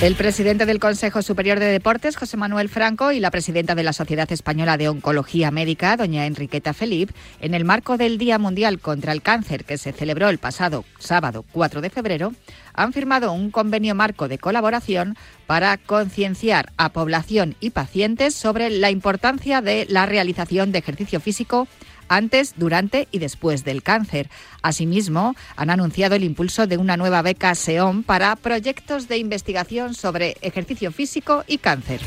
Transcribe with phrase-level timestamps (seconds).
[0.00, 3.92] El presidente del Consejo Superior de Deportes, José Manuel Franco, y la presidenta de la
[3.92, 9.12] Sociedad Española de Oncología Médica, doña Enriqueta Felip, en el marco del Día Mundial contra
[9.12, 12.32] el Cáncer que se celebró el pasado sábado 4 de febrero,
[12.72, 18.90] han firmado un convenio marco de colaboración para concienciar a población y pacientes sobre la
[18.90, 21.68] importancia de la realización de ejercicio físico
[22.10, 24.28] antes, durante y después del cáncer.
[24.60, 30.36] Asimismo, han anunciado el impulso de una nueva beca SEOM para proyectos de investigación sobre
[30.42, 32.00] ejercicio físico y cáncer.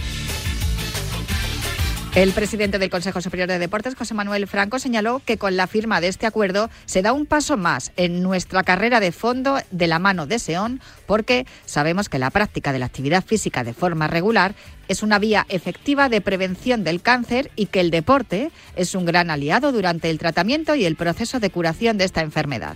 [2.16, 6.00] El presidente del Consejo Superior de Deportes, José Manuel Franco, señaló que con la firma
[6.00, 9.98] de este acuerdo se da un paso más en nuestra carrera de fondo de la
[9.98, 14.54] mano de SEON, porque sabemos que la práctica de la actividad física de forma regular
[14.88, 19.32] es una vía efectiva de prevención del cáncer y que el deporte es un gran
[19.32, 22.76] aliado durante el tratamiento y el proceso de curación de esta enfermedad.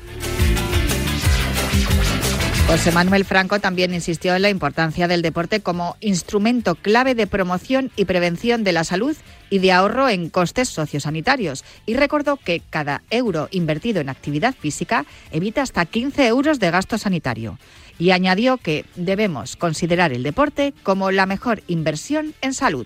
[2.67, 7.91] José Manuel Franco también insistió en la importancia del deporte como instrumento clave de promoción
[7.95, 9.15] y prevención de la salud
[9.49, 15.05] y de ahorro en costes sociosanitarios y recordó que cada euro invertido en actividad física
[15.31, 17.57] evita hasta 15 euros de gasto sanitario.
[17.99, 22.85] Y añadió que debemos considerar el deporte como la mejor inversión en salud.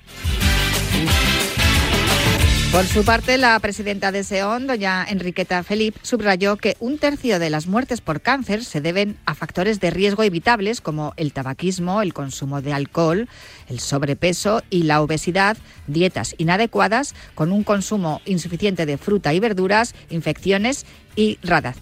[2.71, 7.49] Por su parte, la presidenta de SEON, doña Enriqueta Felip, subrayó que un tercio de
[7.49, 12.13] las muertes por cáncer se deben a factores de riesgo evitables como el tabaquismo, el
[12.13, 13.27] consumo de alcohol,
[13.67, 19.93] el sobrepeso y la obesidad, dietas inadecuadas, con un consumo insuficiente de fruta y verduras,
[20.09, 21.39] infecciones y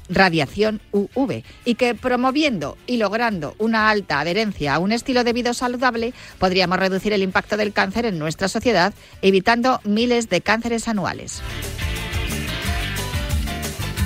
[0.09, 5.53] radiación UV y que promoviendo y logrando una alta adherencia a un estilo de vida
[5.53, 11.42] saludable podríamos reducir el impacto del cáncer en nuestra sociedad evitando miles de cánceres anuales.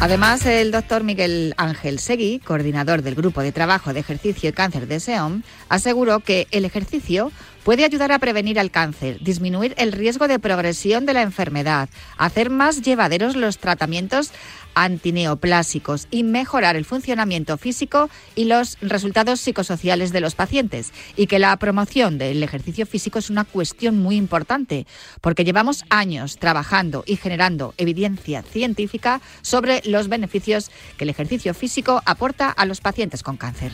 [0.03, 4.86] Además, el doctor Miguel Ángel Seguí, coordinador del Grupo de Trabajo de Ejercicio y Cáncer
[4.88, 7.31] de SEOM, aseguró que el ejercicio
[7.64, 11.88] puede ayudar a prevenir el cáncer, disminuir el riesgo de progresión de la enfermedad,
[12.18, 14.31] hacer más llevaderos los tratamientos
[14.76, 20.92] antineoplásicos y mejorar el funcionamiento físico y los resultados psicosociales de los pacientes.
[21.16, 24.86] Y que la promoción del ejercicio físico es una cuestión muy importante,
[25.22, 32.02] porque llevamos años trabajando y generando evidencia científica sobre los beneficios que el ejercicio físico
[32.06, 33.72] aporta a los pacientes con cáncer.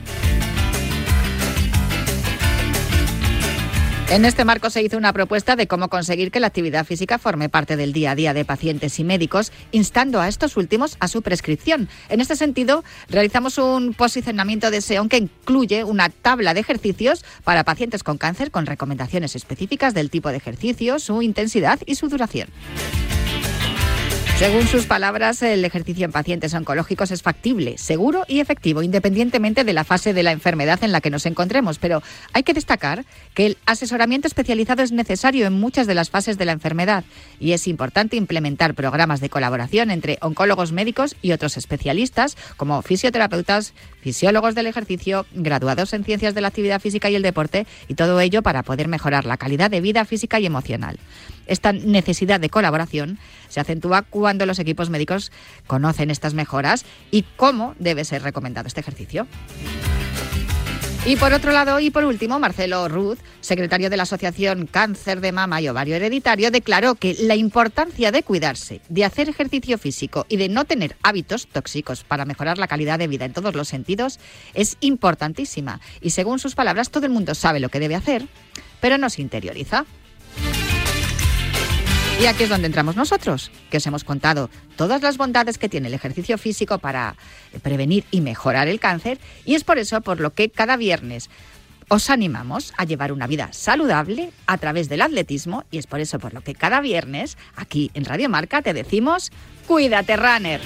[4.12, 7.48] En este marco se hizo una propuesta de cómo conseguir que la actividad física forme
[7.48, 11.22] parte del día a día de pacientes y médicos, instando a estos últimos a su
[11.22, 11.88] prescripción.
[12.10, 17.64] En este sentido, realizamos un posicionamiento de SEON que incluye una tabla de ejercicios para
[17.64, 22.50] pacientes con cáncer con recomendaciones específicas del tipo de ejercicio, su intensidad y su duración.
[24.40, 29.74] Según sus palabras, el ejercicio en pacientes oncológicos es factible, seguro y efectivo, independientemente de
[29.74, 31.78] la fase de la enfermedad en la que nos encontremos.
[31.78, 32.02] Pero
[32.32, 36.46] hay que destacar que el asesoramiento especializado es necesario en muchas de las fases de
[36.46, 37.04] la enfermedad
[37.38, 43.74] y es importante implementar programas de colaboración entre oncólogos médicos y otros especialistas, como fisioterapeutas,
[44.00, 48.22] fisiólogos del ejercicio, graduados en ciencias de la actividad física y el deporte, y todo
[48.22, 50.98] ello para poder mejorar la calidad de vida física y emocional.
[51.46, 53.18] Esta necesidad de colaboración
[53.50, 55.32] se acentúa cuando los equipos médicos
[55.68, 59.28] conocen estas mejoras y cómo debe ser recomendado este ejercicio.
[61.06, 65.32] Y por otro lado, y por último, Marcelo Ruth, secretario de la Asociación Cáncer de
[65.32, 70.36] Mama y Ovario Hereditario, declaró que la importancia de cuidarse, de hacer ejercicio físico y
[70.36, 74.20] de no tener hábitos tóxicos para mejorar la calidad de vida en todos los sentidos
[74.54, 75.80] es importantísima.
[76.02, 78.28] Y según sus palabras, todo el mundo sabe lo que debe hacer,
[78.82, 79.86] pero no se interioriza.
[82.20, 85.88] Y aquí es donde entramos nosotros, que os hemos contado todas las bondades que tiene
[85.88, 87.16] el ejercicio físico para
[87.62, 89.20] prevenir y mejorar el cáncer.
[89.46, 91.30] Y es por eso por lo que cada viernes
[91.88, 96.20] os animamos a llevar una vida saludable a través del atletismo y es por eso
[96.20, 99.32] por lo que cada viernes aquí en Radio Marca te decimos,
[99.66, 100.60] cuídate runner.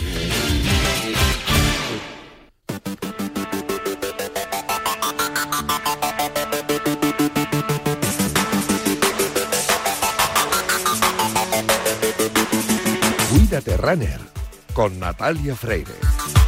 [14.73, 16.42] Con Natalia Freire.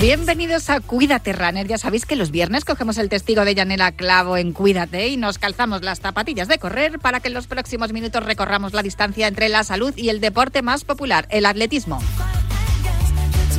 [0.00, 1.66] Bienvenidos a Cuídate Runner.
[1.66, 5.38] Ya sabéis que los viernes cogemos el testigo de Yanela Clavo en Cuídate y nos
[5.38, 9.48] calzamos las zapatillas de correr para que en los próximos minutos recorramos la distancia entre
[9.48, 11.98] la salud y el deporte más popular, el atletismo.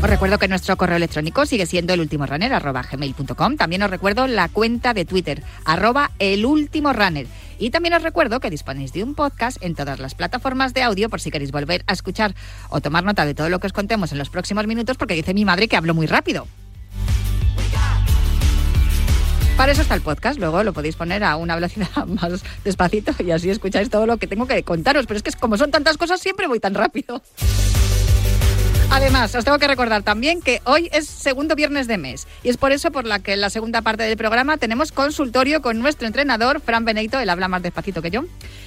[0.02, 2.00] Os recuerdo que nuestro correo electrónico sigue siendo el
[3.58, 6.46] También os recuerdo la cuenta de Twitter, arroba el
[7.60, 11.10] Y también os recuerdo que disponéis de un podcast en todas las plataformas de audio
[11.10, 12.34] por si queréis volver a escuchar
[12.70, 15.34] o tomar nota de todo lo que os contemos en los próximos minutos, porque dice
[15.34, 16.48] mi madre que hablo muy rápido.
[19.58, 23.32] Para eso está el podcast, luego lo podéis poner a una velocidad más despacito y
[23.32, 25.06] así escucháis todo lo que tengo que contaros.
[25.06, 27.22] Pero es que como son tantas cosas, siempre voy tan rápido.
[28.92, 32.58] Además, os tengo que recordar también que hoy es segundo viernes de mes y es
[32.58, 36.08] por eso por la que en la segunda parte del programa tenemos consultorio con nuestro
[36.08, 38.24] entrenador, Fran Benito, él habla más despacito que yo.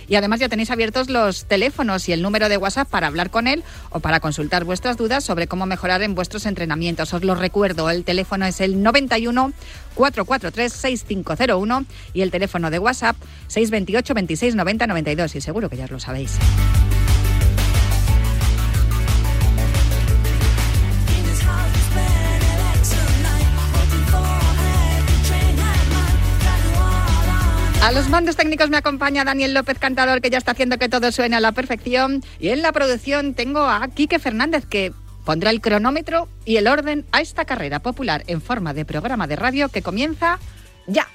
[0.06, 3.48] Y además ya tenéis abiertos los teléfonos y el número de WhatsApp para hablar con
[3.48, 7.12] él o para consultar vuestras dudas sobre cómo mejorar en vuestros entrenamientos.
[7.12, 9.52] Os lo recuerdo, el teléfono es el 91
[9.94, 11.84] 443 6501
[12.14, 13.16] y el teléfono de WhatsApp
[13.48, 16.38] 628 26 90 92 y seguro que ya os lo sabéis.
[27.82, 31.10] A los mandos técnicos me acompaña Daniel López Cantador, que ya está haciendo que todo
[31.10, 32.22] suene a la perfección.
[32.38, 34.92] Y en la producción tengo a Quique Fernández, que
[35.24, 39.34] pondrá el cronómetro y el orden a esta carrera popular en forma de programa de
[39.34, 40.38] radio que comienza
[40.86, 41.08] ya.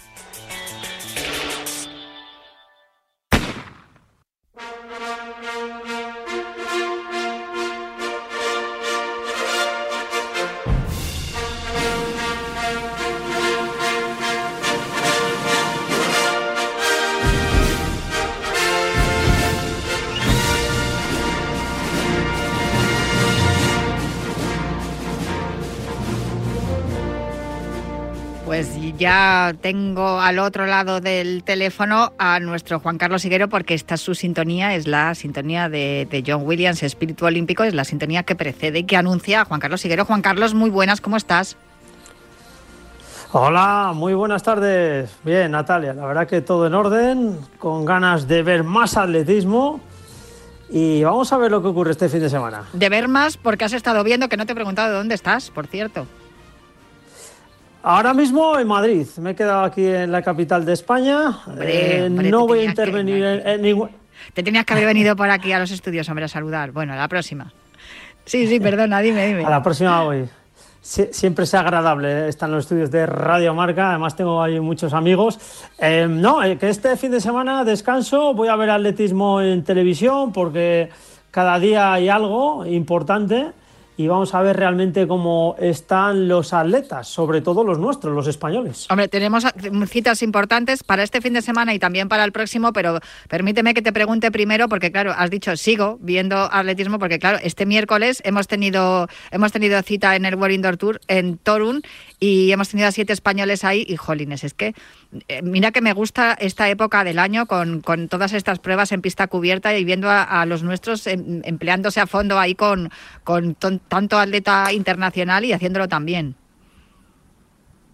[28.97, 34.01] Ya tengo al otro lado del teléfono a nuestro Juan Carlos Higuero porque esta es
[34.01, 38.79] su sintonía, es la sintonía de, John Williams, Espíritu Olímpico, es la sintonía que precede
[38.79, 40.05] y que anuncia a Juan Carlos Higuero.
[40.05, 41.57] Juan Carlos, muy buenas, ¿cómo estás?
[43.31, 45.11] Hola, muy buenas tardes.
[45.23, 49.79] Bien, Natalia, la verdad que todo en orden, con ganas de ver más atletismo.
[50.69, 52.63] Y vamos a ver lo que ocurre este fin de semana.
[52.73, 55.49] De ver más, porque has estado viendo que no te he preguntado de dónde estás,
[55.49, 56.07] por cierto.
[57.89, 59.07] Ahora mismo en Madrid.
[59.21, 61.39] Me he quedado aquí en la capital de España.
[61.61, 63.89] Eh, no voy a intervenir en, ningún.
[64.33, 66.73] Te tenías que haber venido por aquí a los estudios, hombre, a saludar.
[66.73, 67.53] Bueno, a la próxima.
[68.25, 69.45] Sí, sí, perdona, dime, dime.
[69.45, 70.27] A la próxima voy.
[70.81, 72.27] siempre es agradable ¿eh?
[72.27, 73.91] estar en los estudios de Radio Marca.
[73.91, 75.39] Además, tengo ahí muchos amigos.
[75.79, 78.33] Eh, no, que este fin de semana descanso.
[78.33, 80.89] Voy a ver atletismo en televisión porque
[81.31, 83.53] cada día hay algo importante
[83.97, 88.85] y vamos a ver realmente cómo están los atletas, sobre todo los nuestros, los españoles.
[88.89, 89.45] Hombre, tenemos
[89.87, 93.81] citas importantes para este fin de semana y también para el próximo, pero permíteme que
[93.81, 98.47] te pregunte primero, porque claro, has dicho sigo viendo atletismo, porque claro, este miércoles hemos
[98.47, 101.81] tenido, hemos tenido cita en el World Indoor Tour en Torun
[102.19, 104.73] y hemos tenido a siete españoles ahí y jolines, es que
[105.27, 109.27] eh, mira que me gusta esta época del año con, todas estas pruebas en pista
[109.27, 112.89] cubierta y viendo a, los nuestros em, empleándose a fondo ahí con,
[113.23, 116.35] con tanto atleta internacional y haciéndolo también.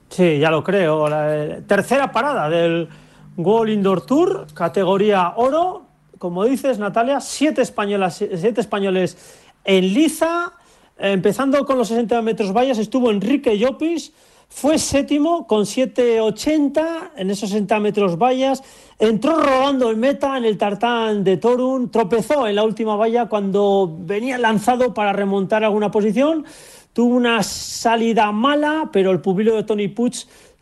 [0.09, 1.07] Sí, ya lo creo.
[1.11, 2.87] Eh, tercera parada del
[3.35, 5.87] World Indoor Tour, categoría oro.
[6.19, 9.17] Como dices, Natalia, siete, españolas, siete españoles
[9.65, 10.53] en liza
[10.97, 14.13] Empezando con los 60 metros vallas estuvo Enrique Llopis,
[14.47, 18.61] fue séptimo con 7.80 en esos 60 metros vallas,
[18.99, 23.91] entró robando el meta en el tartán de Torun, tropezó en la última valla cuando
[23.99, 26.45] venía lanzado para remontar alguna posición,
[26.93, 30.13] tuvo una salida mala, pero el pupilo de Tony Puig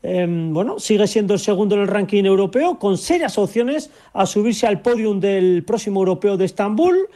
[0.01, 4.65] em, bueno, sigue siendo el segundo en el ranking europeo, con serias opciones a subirse
[4.65, 7.09] al podium del próximo europeo de Estambul.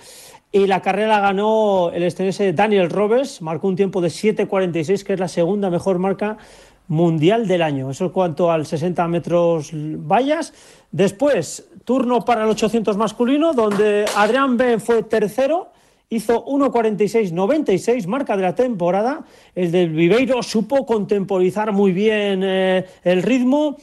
[0.55, 5.19] Y la carrera ganó el estadounidense Daniel Roberts, marcó un tiempo de 7.46, que es
[5.19, 6.37] la segunda mejor marca
[6.87, 7.91] mundial del año.
[7.91, 10.53] Eso en cuanto al 60 metros vallas.
[10.93, 15.71] Después, turno para el 800 masculino, donde Adrián Ben fue tercero,
[16.07, 19.25] hizo 1.46.96, marca de la temporada.
[19.55, 23.75] El del Viveiro supo contemporizar muy bien eh, el ritmo.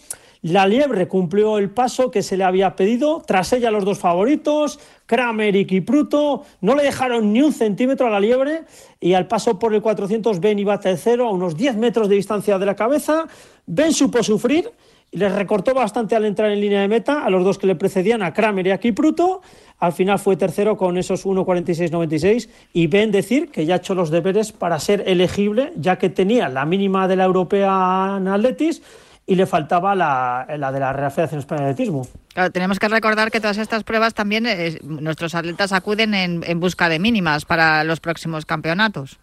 [0.43, 4.81] La liebre cumplió el paso que se le había pedido, tras ella los dos favoritos,
[5.07, 8.65] Kramer y Kipruto, no le dejaron ni un centímetro a la liebre
[9.01, 12.59] y al paso por el 400 Ben iba tercero a unos 10 metros de distancia
[12.59, 13.27] de la cabeza,
[13.67, 14.73] Ben supo sufrir
[15.13, 18.23] les recortó bastante al entrar en línea de meta a los dos que le precedían,
[18.23, 19.43] a Kramer y a Kipruto.
[19.79, 24.11] Al final fue tercero con esos 1.46.96 y ven decir que ya ha hecho los
[24.11, 28.81] deberes para ser elegible, ya que tenía la mínima de la europea en Atletis
[29.27, 32.07] y le faltaba la, de la Real Federación Española de Atletismo.
[32.35, 36.61] Claro, tenemos que recordar que todas estas pruebas también eh, nuestros atletas acuden en, en
[36.61, 39.19] busca de mínimas para los próximos campeonatos.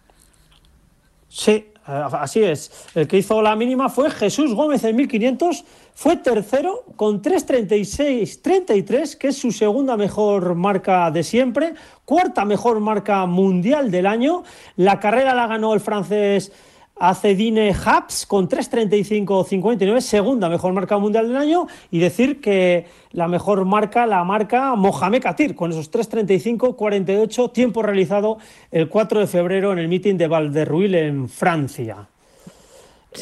[1.28, 2.88] Sí, eh, así es.
[2.94, 5.64] El que hizo la mínima fue Jesús Gómez en 1500.
[5.94, 11.74] Fue tercero con 3.36.33, que es su segunda mejor marca de siempre.
[12.04, 14.44] Cuarta mejor marca mundial del año.
[14.76, 16.52] La carrera la ganó el francés
[17.00, 23.26] a Cedine Haps con 3.35.59, segunda mejor marca mundial del año, y decir que la
[23.26, 28.36] mejor marca, la marca Mohamed Katir, con esos 3.35.48, tiempo realizado
[28.70, 32.06] el 4 de febrero en el meeting de Valderruil en Francia.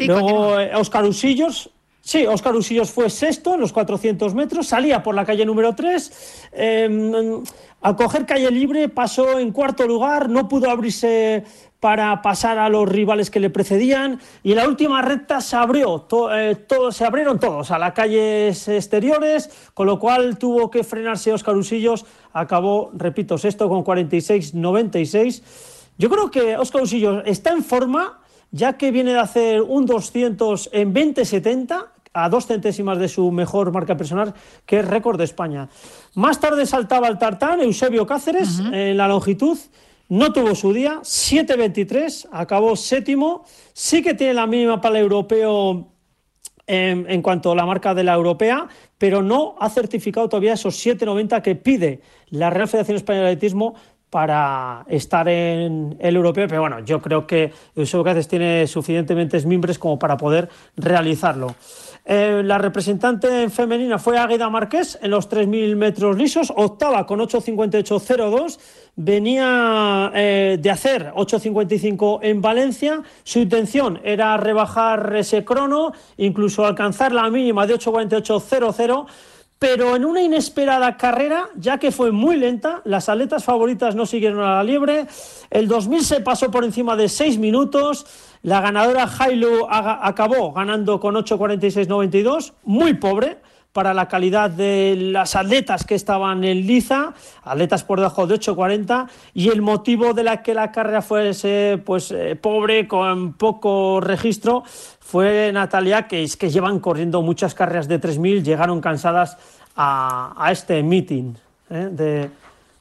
[0.06, 1.70] Luego, Oscar eh, Usillos,
[2.00, 6.48] Sí, Oscar Usillos fue sexto en los 400 metros, salía por la calle número 3.
[6.52, 7.42] Em,
[7.82, 11.44] al coger calle libre pasó en cuarto lugar, no pudo abrirse
[11.80, 16.06] para pasar a los rivales que le precedían y en la última recta se abrió,
[16.32, 21.56] eh, se abrieron todos a las calles exteriores, con lo cual tuvo que frenarse Oscar
[21.56, 25.42] Usillos, acabó, repito, sexto con 46-96.
[25.98, 28.20] Yo creo que Oscar Usillos está en forma,
[28.50, 33.70] ya que viene de hacer un 200 en 20-70, a dos centésimas de su mejor
[33.70, 34.34] marca personal,
[34.66, 35.68] que es récord de España.
[36.14, 39.56] Más tarde saltaba el tartán Eusebio Cáceres en la longitud
[40.08, 45.88] no tuvo su día, 7.23, acabó séptimo, sí que tiene la mínima para el europeo
[46.66, 51.42] en, cuanto a la marca de la europea, pero no ha certificado todavía esos 7.90
[51.42, 52.00] que pide
[52.30, 53.74] la Real Federación Española de Atletismo
[54.10, 59.78] para estar en el europeo, pero bueno, yo creo que Eusebio Cáceres tiene suficientemente mimbres
[59.78, 61.54] como para poder realizarlo.
[62.10, 68.58] Eh, la representante femenina fue Águeda Márquez en los 3.000 metros lisos, octava con 8.58.02.
[68.96, 73.02] Venía eh, de hacer 8.55 en Valencia.
[73.24, 79.06] Su intención era rebajar ese crono, incluso alcanzar la mínima de 8.48.00
[79.58, 84.40] pero en una inesperada carrera, ya que fue muy lenta, las atletas favoritas no siguieron
[84.40, 85.06] a la liebre,
[85.50, 88.06] el 2000 se pasó por encima de 6 minutos,
[88.42, 93.38] la ganadora Hailu acabó ganando con 8.46.92, muy pobre
[93.72, 99.08] para la calidad de las atletas que estaban en liza, atletas por debajo de 8.40,
[99.34, 104.64] y el motivo de la que la carrera fuese pues eh, pobre, con poco registro,
[104.64, 109.36] fue Natalia, que es que llevan corriendo muchas carreras de 3.000, llegaron cansadas
[109.76, 111.34] a, este meeting
[111.70, 111.88] ¿eh?
[111.92, 112.30] de,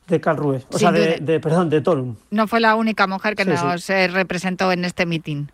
[0.07, 2.17] de Carl o sea, de, perdón, de Torun.
[2.31, 5.47] No fue la única mujer que nos eh, representó en este meeting.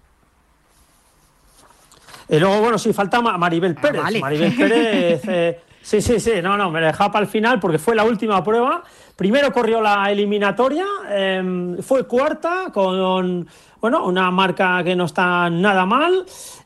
[2.34, 4.02] Y luego, bueno, sí, falta Maribel ah, Pérez.
[4.20, 7.78] Maribel Pérez, eh, sí, sí, sí, no, no, me la dejaba para el final porque
[7.78, 8.84] fue la última prueba.
[9.16, 13.48] Primero corrió la eliminatoria, em, fue cuarta con,
[13.80, 16.26] bueno, una marca que no está nada mal,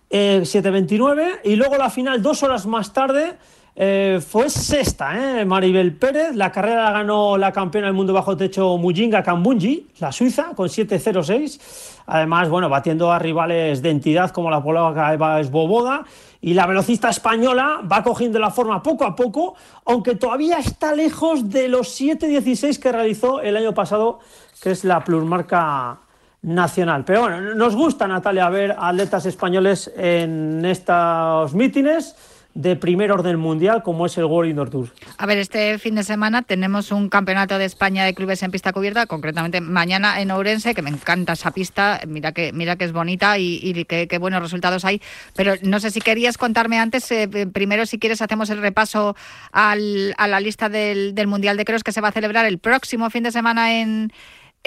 [0.10, 3.36] 7.29, y luego la final dos horas más tarde
[3.80, 5.46] eh, fue sexta, ¿eh?
[5.46, 6.36] Maribel Pérez.
[6.36, 10.68] La carrera la ganó la campeona del mundo bajo techo Mujinga Kambunji, la suiza, con
[10.68, 12.02] 7.06.
[12.08, 16.06] Además, bueno, batiendo a rivales de entidad como la polaca Eva Esboboda.
[16.42, 19.54] Y la velocista española va cogiendo la forma poco a poco,
[19.86, 24.20] aunque todavía está lejos de los 7.16 que realizó el año pasado,
[24.60, 26.00] que es la plusmarca
[26.42, 27.06] nacional.
[27.06, 32.16] Pero bueno, nos gusta, Natalia, ver atletas españoles en estos mítines
[32.58, 34.90] de primer orden mundial como es el World Indoor Tour.
[35.20, 38.74] A ver, este fin de semana tenemos un campeonato de España de clubes en pista
[38.74, 42.94] cubierta, concretamente mañana en Ourense, que me encanta esa pista, mira que, mira que es
[42.94, 45.04] bonita y, qué, buenos resultados hay,
[45.36, 49.16] pero no sé si querías contarme antes, eh, primero si quieres hacemos el repaso
[49.52, 52.58] al, a la lista del, del Mundial de Cross que se va a celebrar el
[52.58, 54.12] próximo fin de semana en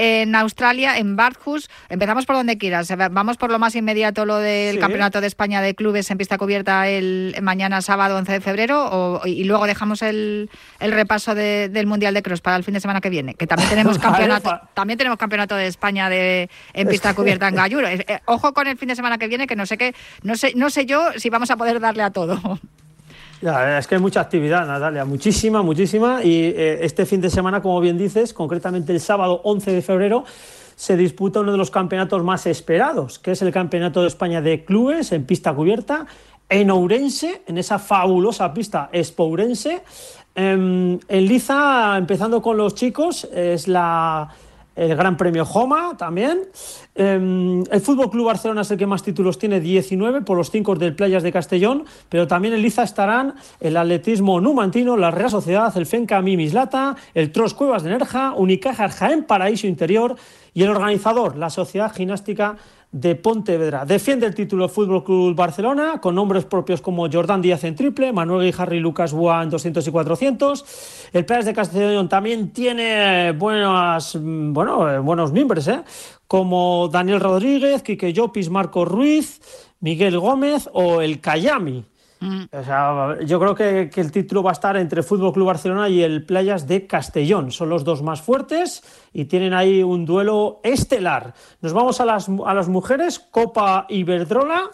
[0.00, 1.68] en Australia, en Barthus.
[1.90, 2.90] Empezamos por donde quieras.
[3.10, 6.88] Vamos por lo más inmediato, lo del Campeonato de España de Clubes en pista cubierta
[6.88, 10.48] el mañana sábado 11 de febrero y luego dejamos el,
[10.80, 13.98] repaso del Mundial de Cross para el fin de semana que viene, que también tenemos
[14.00, 17.88] campeonato, también tenemos campeonato de España de en pista cubierta en Galluro.
[18.00, 20.52] Eh, ojo con el fin de semana que viene, que no sé qué, no sé,
[20.56, 22.58] no sé yo si vamos a poder darle a todo.
[23.40, 26.22] Ya, es que hay mucha actividad, Natalia, muchísima, muchísima.
[26.22, 30.24] Y eh, este fin de semana, como bien dices, concretamente el sábado 11 de febrero,
[30.76, 34.64] se disputa uno de los campeonatos más esperados, que es el Campeonato de España de
[34.64, 36.06] Clubes en pista cubierta,
[36.48, 39.82] en Ourense, en esa fabulosa pista Espourense.
[40.34, 44.28] Em, en Liza, empezando con los chicos, es la
[44.76, 46.40] el Gran Premio Joma también.
[46.94, 50.76] Em, el Fútbol Club Barcelona es el que más títulos tiene, 19 por los 5
[50.76, 55.76] del Playas de Castellón, pero también en Liza estarán el Atletismo Numantino, la Real Sociedad,
[55.76, 60.16] el Fenca Mimislata, el Tros Cuevas de Nerja, Unicaja Jaén Paraíso Interior
[60.54, 62.56] y el organizador, la Sociedad Gimnástica
[62.92, 63.84] de Pontevedra.
[63.84, 68.52] Defiende el título Fútbol Club Barcelona con nombres propios como Jordán Díaz en triple, Manuel
[68.72, 71.08] y Lucas Boa en 200 y 400.
[71.12, 75.82] El Playas de Castellón también tiene buenas, bueno, buenos miembros, ¿eh?
[76.26, 79.40] como Daniel Rodríguez, Quique Llopis, Marco Ruiz,
[79.80, 81.84] Miguel Gómez o el Cayami.
[82.20, 82.44] Mm.
[83.24, 86.66] Yo creo que, el título va a estar entre Fútbol Club Barcelona y el Playas
[86.66, 87.50] de Castellón.
[87.50, 91.34] Son los dos más fuertes y tienen ahí un duelo estelar.
[91.62, 94.70] Nos vamos a las, a las mujeres, Copa Iberdrola.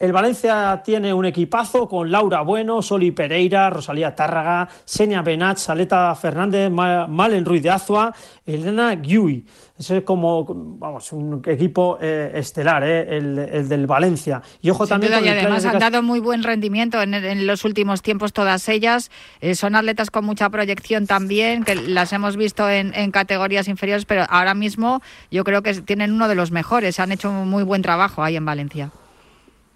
[0.00, 6.14] El Valencia tiene un equipazo con Laura Bueno, Soli Pereira, Rosalía Tárraga, Senia Benach, Saleta
[6.14, 8.14] Fernández, Malen Ruiz de Azua,
[8.46, 9.44] Elena Giui.
[9.78, 10.46] Es como,
[10.78, 14.40] vamos, un equipo eh, estelar, eh, el, del Valencia.
[14.62, 15.12] Y ojo también.
[15.22, 19.10] y además han dado muy buen rendimiento en, los últimos tiempos todas ellas.
[19.42, 24.06] Eh, son atletas con mucha proyección también, que las hemos visto en, en, categorías inferiores,
[24.06, 26.98] pero ahora mismo yo creo que tienen uno de los mejores.
[27.00, 28.92] Han hecho muy buen trabajo ahí en Valencia.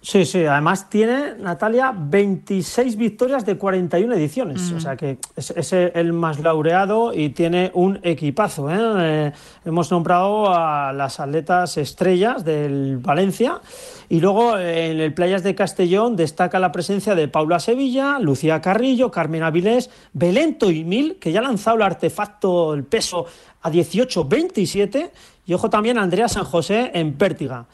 [0.05, 6.13] Sí, sí, además tiene Natalia 26 victorias de 41 ediciones, o sea que es, el
[6.13, 8.69] más laureado y tiene un equipazo.
[8.69, 8.77] ¿eh?
[8.77, 9.31] Eh,
[9.65, 13.61] hemos nombrado a las atletas estrellas del Valencia
[14.07, 19.09] y luego en el Playas de Castellón destaca la presencia de Paula Sevilla, Lucía Carrillo,
[19.09, 23.25] Carmen Avilés, Belento y Mil, que ya ha lanzado el artefacto, el peso
[23.63, 25.09] a 18-27,
[25.47, 27.65] y ojo también a Andrea San José en Pértiga.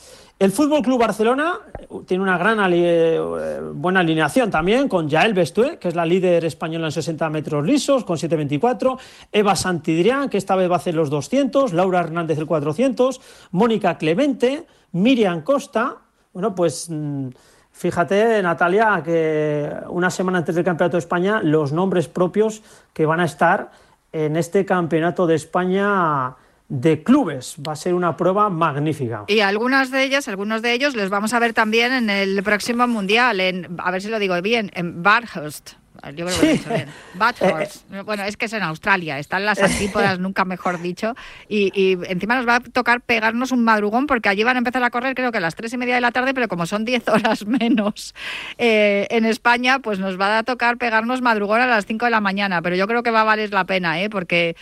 [0.42, 2.40] El Fútbol Club Barcelona eh, tiene una
[2.72, 7.64] eh, buena alineación también con Yael Bestué, que es la líder española en 60 metros
[7.64, 8.98] lisos, con 7.24,
[9.32, 13.22] Eva Santidrián, que esta vez va a hacer los 200, Laura Hernández el 400,
[13.52, 15.98] Mónica Clemente, Miriam Costa.
[16.34, 17.28] Bueno, pues mm,
[17.72, 23.20] fíjate, Natalia, que una semana antes del Campeonato de España, los nombres propios que van
[23.20, 23.70] a estar
[24.12, 26.36] en este Campeonato de España
[26.72, 27.58] de clubes.
[27.68, 29.26] Va a ser una prueba magnífica.
[29.28, 32.88] Y algunas de ellas, algunos de ellos, les vamos a ver también en el próximo
[32.88, 35.81] mundial, en, a ver si lo digo bien, en Barhurst.
[36.10, 37.92] Yo creo que lo he Bathurst.
[37.92, 38.02] Eh, eh.
[38.02, 41.16] bueno, es que es en Australia, están las antípodas, nunca mejor dicho.
[41.48, 44.90] Y, encima nos va a tocar pegarnos un madrugón porque allí van a empezar a
[44.90, 47.08] correr creo que a las tres y media de la tarde, pero como son diez
[47.08, 48.16] horas menos
[48.58, 52.22] eh, en España, pues nos va a tocar pegarnos madrugón a las cinco de la
[52.22, 52.62] mañana.
[52.62, 54.10] Pero yo creo que va a valer la pena, ¿eh?
[54.10, 54.56] porque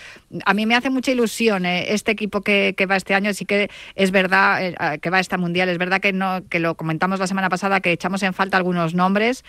[0.45, 3.33] a mí me hace mucha ilusión este equipo que, que, va este año.
[3.33, 6.75] Sí que es verdad que va a esta mundial, es verdad que, no, que lo
[6.75, 9.43] comentamos la semana pasada, que echamos en falta algunos nombres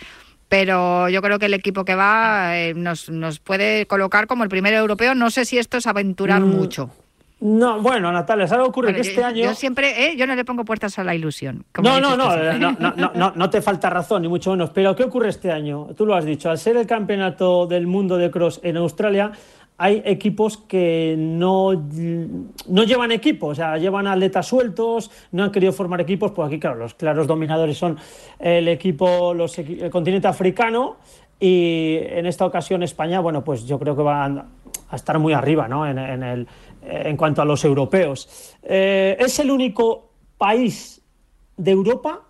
[0.50, 4.50] pero yo creo que el equipo que va eh, nos, nos, puede colocar como el
[4.50, 5.14] primer europeo.
[5.14, 6.90] No sé si esto es aventurar mm, mucho.
[7.38, 9.44] No, bueno, Natalia, ¿sabes ocurre que este año...
[9.44, 11.64] Yo siempre, eh, yo no le pongo puertas a la ilusión.
[11.80, 14.70] No, no, no, no, no, no, no, te falta razón, ni mucho menos.
[14.70, 15.86] Pero ¿qué ocurre este año?
[15.96, 19.30] Tú lo has dicho, al ser el campeonato del mundo de cross en Australia,
[19.82, 25.72] hay equipos que no, no llevan equipos, o sea, llevan atletas sueltos, no han querido
[25.72, 27.96] formar equipos, pues aquí, claro, los claros dominadores son
[28.38, 30.96] el equipo, los, el continente africano,
[31.40, 34.50] y en esta ocasión España, bueno, pues yo creo que van
[34.90, 35.86] a estar muy arriba, ¿no?
[35.86, 36.46] En, el,
[36.82, 38.58] en cuanto a los europeos.
[38.62, 41.02] Eh, es el único país
[41.56, 42.20] de Europa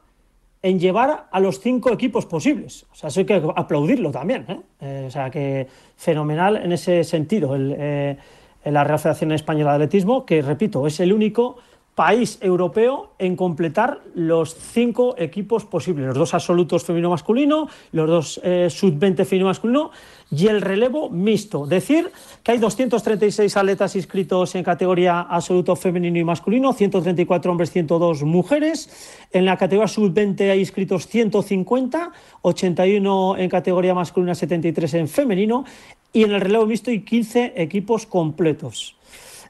[0.62, 2.86] en llevar a los cinco equipos posibles.
[2.92, 4.44] O sea, eso hay que aplaudirlo también.
[4.48, 4.60] ¿eh?
[4.80, 8.16] Eh, o sea, que fenomenal en ese sentido el, eh,
[8.64, 11.56] la Real Federación Española de Atletismo, que, repito, es el único
[12.00, 18.40] país europeo en completar los cinco equipos posibles, los dos absolutos femenino-masculino, los dos
[18.72, 19.90] sub-20 femenino-masculino
[20.30, 21.66] y el relevo mixto.
[21.66, 22.10] Decir
[22.42, 28.88] que hay 236 atletas inscritos en categoría absoluto femenino y masculino, 134 hombres, 102 mujeres.
[29.30, 35.66] En la categoría sub-20 hay inscritos 150, 81 en categoría masculina, 73 en femenino.
[36.14, 38.96] Y en el relevo mixto hay 15 equipos completos.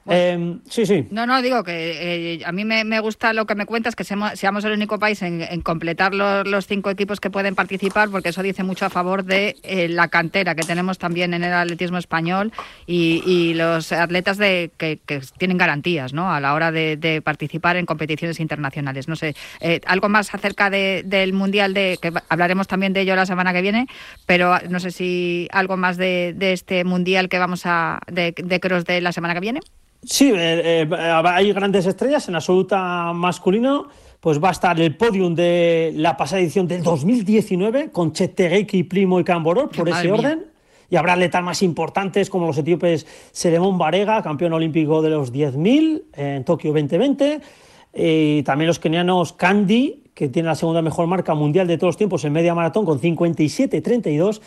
[0.07, 1.07] Em, sí, sí.
[1.11, 4.65] No, no, digo que eh, a mí me, gusta lo que me cuentas, que seamos,
[4.65, 8.85] el único país en, completar los, cinco equipos que pueden participar, porque eso dice mucho
[8.85, 12.51] a favor de eh, la cantera que tenemos también en el atletismo español
[12.87, 14.99] y, los atletas de, que,
[15.37, 16.31] tienen garantías ¿no?
[16.31, 19.07] a la hora de, participar en competiciones internacionales.
[19.07, 23.25] No sé, eh, algo más acerca del Mundial, de que hablaremos también de ello la
[23.25, 23.87] semana que viene,
[24.25, 28.85] pero no sé si algo más de, este Mundial que vamos a, de, de Cross
[28.85, 29.59] de la semana que viene.
[30.03, 33.87] Sí, eh, eh, hay grandes estrellas en absoluta masculino.
[34.19, 39.19] Pues va a estar el podium de la pasada edición del 2019 con Chetegeki, Primo
[39.19, 40.45] y Camboror, por ese orden.
[40.91, 46.03] y habrá atletas más importantes como los etíopes Seremón Varega, campeón olímpico de los 10.000
[46.13, 47.41] en Tokio 2020,
[47.95, 51.97] y también los kenianos Candy, que tiene la segunda mejor marca mundial de todos los
[51.97, 54.39] tiempos en media maratón con 57-32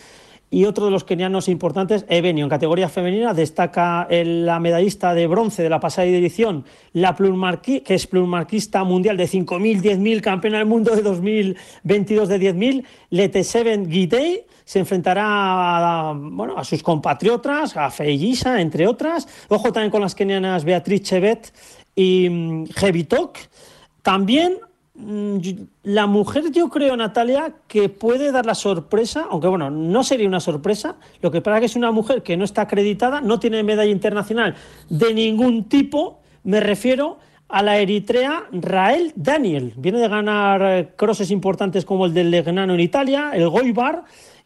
[0.55, 5.65] y otro de los kenianos importantes, Ebenio, en categoría femenina, destaca la medallista de bronce
[5.65, 10.95] de la pasada edición, la que es plurmarquista mundial de 5.000, 10.000, campeona del mundo
[10.95, 18.61] de 2022 de 10.000, Leteseven Gitei, se enfrentará a, bueno, a sus compatriotas, a Feijisa,
[18.61, 19.27] entre otras.
[19.49, 21.53] Ojo también con las kenianas Beatriz Chevet
[21.97, 23.39] y Jevitok.
[24.03, 30.05] También Mm, la mujer, yo creo, Natalia, que puede dar la sorpresa, aunque bueno, no
[30.05, 33.41] sería una sorpresa, lo que pasa que es una mujer que no está acreditada, no
[33.41, 34.55] tiene medalla internacional
[34.89, 39.75] de ningún tipo, me refiero a la eritrea Rael Daniel.
[39.77, 44.05] Viene de ganar eh, crosses importantes como el del Legnano en Italia, el Goibar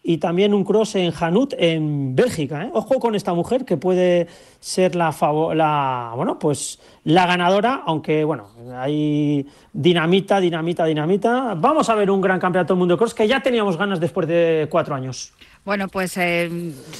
[0.08, 2.64] y también un cross en Hanut en Bélgica.
[2.64, 2.70] ¿eh?
[2.72, 4.26] Ojo con esta mujer que puede
[4.58, 5.14] ser la,
[5.54, 11.54] la bueno pues la ganadora, aunque bueno, hay dinamita, dinamita, dinamita.
[11.56, 14.26] Vamos a ver un gran campeonato del mundo de cross que ya teníamos ganas después
[14.26, 15.34] de cuatro años.
[15.68, 16.50] Bueno, pues eh,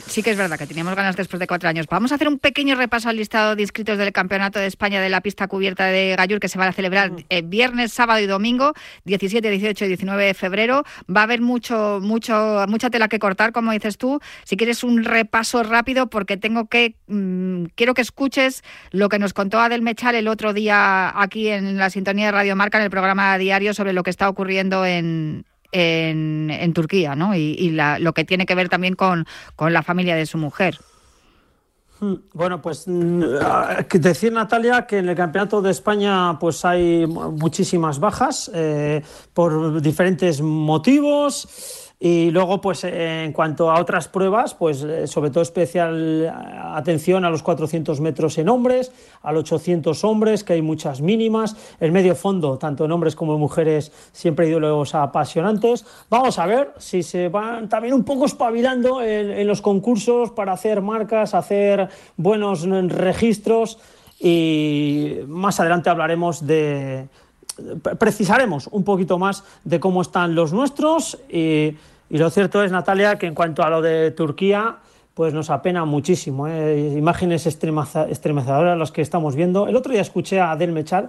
[0.09, 1.87] sí que es verdad que teníamos ganas después de cuatro años.
[1.89, 5.09] Vamos a hacer un pequeño repaso al listado de inscritos del Campeonato de España de
[5.09, 8.75] la pista cubierta de Gallur que se va a celebrar eh, viernes, sábado y domingo,
[9.07, 10.85] 17, 18 y 19 de febrero.
[11.09, 14.21] Va a haber mucho, mucho, mucha tela que cortar, como dices tú.
[14.45, 19.33] Si quieres un repaso rápido, porque tengo que, mm, quiero que escuches lo que nos
[19.33, 22.91] contó Adel Mechal el otro día aquí en la sintonía de Radio Marca en el
[22.91, 27.35] programa diario sobre lo que está ocurriendo en, en, Turquía, ¿no?
[27.35, 29.27] Y, lo que tiene que ver también con,
[29.59, 30.79] la familia de su mujer.
[32.01, 33.23] Hmm, bueno, pues mm,
[33.95, 39.03] decir Natalia que en el Campeonato de España pues hay muchísimas bajas eh,
[39.35, 41.88] por diferentes motivos.
[42.01, 46.33] Y luego, pues en cuanto a otras pruebas, pues eh, sobre todo especial
[46.73, 51.57] atención a los 400 metros en hombres, a los 800 hombres, que hay muchas mínimas.
[51.81, 55.85] El medio fondo, tanto en hombres como en mujeres, siempre hay duelos apasionantes.
[56.09, 60.81] Vamos a ver si se van también un poco espabilando en los concursos para hacer
[60.83, 63.79] marcas, hacer buenos registros.
[64.21, 67.09] Y más adelante hablaremos de
[67.99, 71.77] precisaremos un poquito más de cómo están los nuestros y,
[72.11, 74.79] lo cierto es, Natalia, que en cuanto a lo de Turquía,
[75.13, 76.47] pues nos apena muchísimo.
[76.47, 76.95] ¿eh?
[76.97, 79.67] Imágenes estremecedoras las que estamos viendo.
[79.67, 81.09] El otro día escuché a Adel Mechar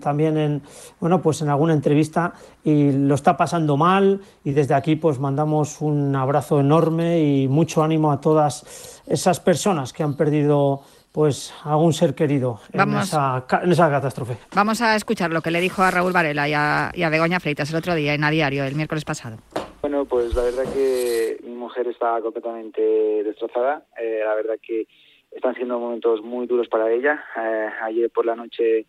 [0.00, 0.62] también en,
[1.00, 5.80] bueno, pues en alguna entrevista y lo está pasando mal y desde aquí pues mandamos
[5.80, 10.82] un abrazo enorme y mucho ánimo a todas esas personas que han perdido
[11.12, 14.38] pues a un ser querido en, esa, catástrofe.
[14.54, 17.38] Vamos a escuchar lo que le dijo a Raúl Varela y a, y a Begoña
[17.38, 19.36] Freitas el otro día en A Diario, el miércoles pasado.
[19.82, 22.80] Bueno, pues la verdad que mi mujer está completamente
[23.24, 23.84] destrozada.
[24.00, 24.86] Eh, la verdad que
[25.30, 27.22] están siendo momentos muy duros para ella.
[27.36, 28.86] Eh, ayer por la noche,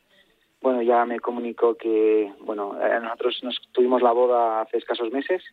[0.61, 5.43] bueno, ya me comunicó que, bueno, eh, nosotros nos tuvimos la boda hace escasos meses.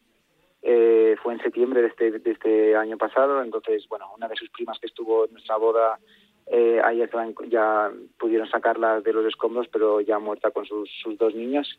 [1.23, 3.43] fue en septiembre de este, de este año pasado.
[3.43, 5.99] Entonces, bueno, una de sus primas que estuvo en nuestra boda
[6.51, 7.03] eh, ahí
[7.49, 11.79] ya pudieron sacarla de los escombros, pero ya muerta con sus, dos niños.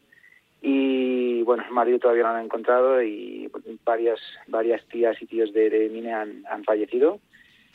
[0.61, 3.51] Y bueno, el marido todavía no lo han encontrado y
[3.83, 7.19] varias, varias tías y tíos de, de Mine han, han fallecido.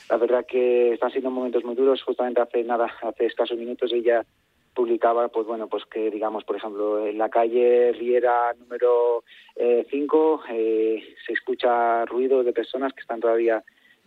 [0.09, 2.03] La verdad que están siendo momentos muy duros.
[2.03, 4.25] Justamente hace nada, hace escasos minutos, ella
[4.75, 9.25] publicaba, pues bueno, pues que digamos, por ejemplo, en la calle Riera número
[9.91, 13.65] 5 eh, eh, se escucha ruido de personas que están todavía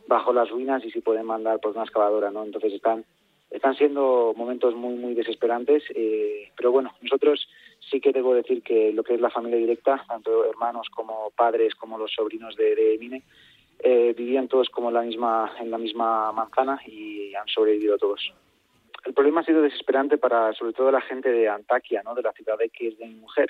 [0.09, 2.43] bajo las ruinas y si pueden mandar pues una excavadora, ¿no?
[2.43, 3.05] Entonces están
[3.51, 7.47] están siendo momentos muy muy desesperantes, eh, pero bueno, nosotros
[7.89, 11.73] sí que debo decir que lo que es la familia directa, tanto hermanos como padres
[11.75, 13.23] como los sobrinos de, de
[13.81, 18.33] eh, vivían todos como en la misma en la misma manzana y han sobrevivido todos.
[19.05, 22.15] El problema ha sido desesperante para sobre todo la gente de Antaquia, ¿no?
[22.15, 23.49] de la ciudad de que es de mi mujer,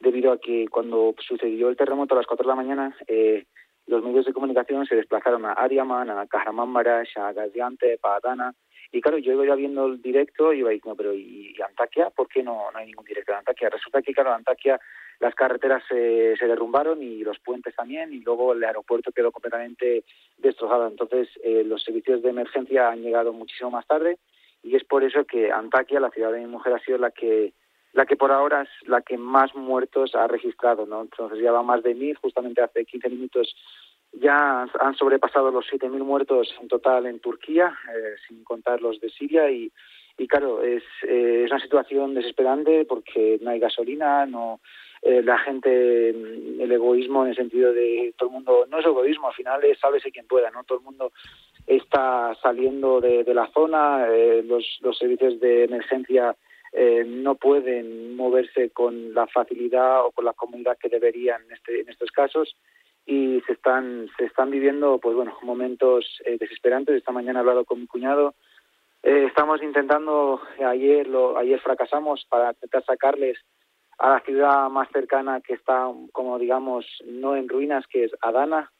[0.00, 3.44] debido a que cuando sucedió el terremoto a las 4 de la mañana, eh,
[3.90, 8.54] los medios de comunicación se desplazaron a Ariaman, a Kahramanmarash, a Gaziantep, a Adana,
[8.92, 12.10] y claro, yo iba viendo el directo y iba diciendo, pero ¿y, Antaquia?
[12.10, 13.68] ¿Por qué no, no hay ningún directo de Antaquia?
[13.68, 14.80] Resulta que, claro, Antaquia
[15.18, 20.04] las carreteras se, se derrumbaron y los puentes también, y luego el aeropuerto quedó completamente
[20.38, 20.86] destrozado.
[20.86, 24.18] Entonces, eh, los servicios de emergencia han llegado muchísimo más tarde,
[24.62, 27.52] y es por eso que Antaquia, la ciudad de mi mujer, ha sido la que
[27.92, 31.02] la que por ahora es la que más muertos ha registrado, ¿no?
[31.02, 33.54] Entonces ya va más de mil, justamente hace 15 minutos
[34.12, 39.08] ya han sobrepasado los 7.000 muertos en total en Turquía, eh, sin contar los de
[39.10, 39.70] Siria y,
[40.18, 44.60] y claro, es, eh, es una situación desesperante porque no hay gasolina, no
[45.02, 48.86] eh, la gente, mm, el egoísmo en el sentido de todo el mundo, no es
[48.86, 50.64] egoísmo, al final es sálvese quien pueda, ¿no?
[50.64, 51.12] Todo el mundo
[51.66, 56.36] está saliendo de, la zona, eh, los, los servicios de emergencia
[56.72, 61.80] eh, no pueden moverse con la facilidad o con la comunidad que deberían en, este,
[61.80, 62.56] en estos casos.
[63.06, 66.96] Y se están se están viviendo pues bueno momentos eh, desesperantes.
[66.96, 68.34] Esta mañana he hablado con mi cuñado.
[69.02, 73.38] Eh, estamos intentando ayer lo ayer fracasamos para intentar sacarles
[73.98, 78.70] a la ciudad más cercana que está como digamos no en ruinas que es Adana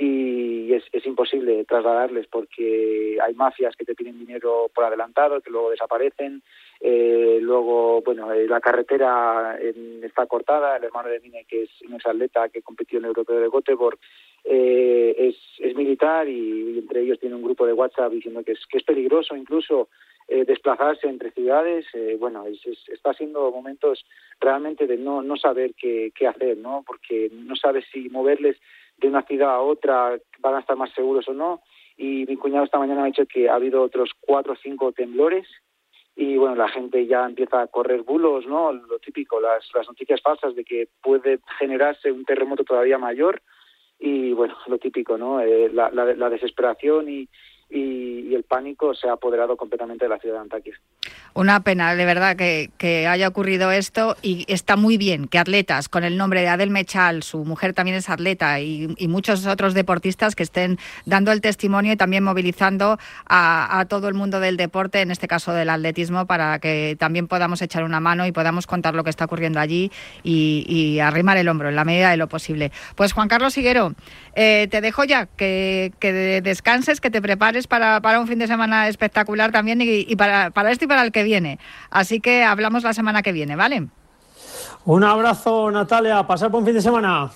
[0.00, 5.50] y es, es imposible trasladarles porque hay mafias que te piden dinero por adelantado que
[5.50, 6.42] luego desaparecen
[6.80, 9.58] eh, luego, bueno, eh, la carretera
[10.02, 10.76] está cortada.
[10.76, 13.98] El hermano de Mine, que es un atleta que compitió en el Europeo de Göteborg,
[14.44, 15.14] eh,
[15.58, 18.84] es, militar y, entre ellos tiene un grupo de WhatsApp diciendo que es, que es
[18.84, 19.88] peligroso incluso
[20.26, 21.86] eh, desplazarse entre ciudades.
[21.94, 24.04] Eh, bueno, es, está siendo momentos
[24.40, 26.84] realmente de no, no saber qué hacer, ¿no?
[26.86, 28.56] Porque no sabes si moverles
[28.98, 31.62] de una ciudad a otra van a estar más seguros o no.
[31.96, 35.46] Y mi cuñado esta mañana ha dicho que ha habido otros cuatro o cinco temblores
[36.14, 38.72] y bueno, la gente ya empieza a correr bulos, ¿no?
[38.72, 43.40] Lo típico, las, las noticias falsas de que puede generarse un terremoto todavía mayor
[44.00, 45.40] y bueno, lo típico, ¿no?
[45.40, 47.28] Eh, la, la, la desesperación y,
[47.70, 50.74] y, el pánico se ha apoderado completamente de la ciudad de Antaquis.
[51.34, 56.04] Una pena, de verdad, que, haya ocurrido esto y está muy bien que atletas con
[56.04, 60.42] el nombre de Adel Mechal, su mujer también es atleta y, muchos otros deportistas que
[60.42, 65.28] estén dando el testimonio y también movilizando a, todo el mundo del deporte, en este
[65.28, 69.10] caso del atletismo, para que también podamos echar una mano y podamos contar lo que
[69.10, 69.90] está ocurriendo allí
[70.22, 72.72] y, arrimar el hombro en la medida de lo posible.
[72.96, 73.94] Pues Juan Carlos Higuero,
[74.40, 75.90] eh, te dejo ya que,
[76.44, 80.84] descanses, que te prepares para, un fin de semana espectacular también y, para, para esto
[80.84, 81.58] y para el que viene.
[81.90, 83.88] Así que hablamos la semana que viene, ¿vale?
[84.84, 86.24] Un abrazo, Natalia.
[86.24, 87.32] Pasar por un fin de semana.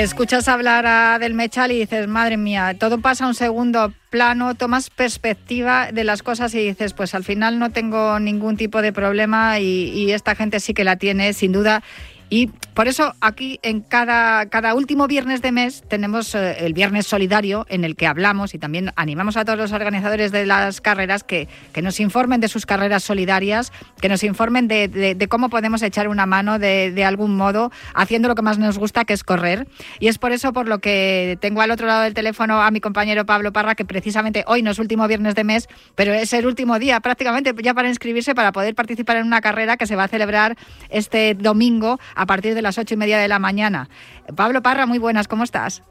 [0.00, 4.54] Escuchas hablar a Del Mechal y dices, madre mía, todo pasa a un segundo plano,
[4.54, 8.94] tomas perspectiva de las cosas y dices, pues al final no tengo ningún tipo de
[8.94, 11.82] problema y, y esta gente sí que la tiene, sin duda.
[12.30, 17.08] Y por eso aquí en cada, cada último viernes de mes tenemos eh, el viernes
[17.08, 21.24] solidario en el que hablamos y también animamos a todos los organizadores de las carreras
[21.24, 25.82] que, que nos informen de sus carreras solidarias, que nos informen de, de, cómo podemos
[25.82, 29.24] echar una mano de, de, algún modo haciendo lo que más nos gusta, que es
[29.24, 29.66] correr.
[29.98, 32.80] Y es por eso por lo que tengo al otro lado del teléfono a mi
[32.80, 36.46] compañero Pablo Parra, que precisamente hoy no es último viernes de mes, pero es el
[36.46, 40.04] último día prácticamente ya para inscribirse para poder participar en una carrera que se va
[40.04, 40.56] a celebrar
[40.88, 43.88] este domingo a partir de las ocho y media de la mañana.
[44.36, 45.82] Pablo Parra, muy buenas, ¿cómo estás?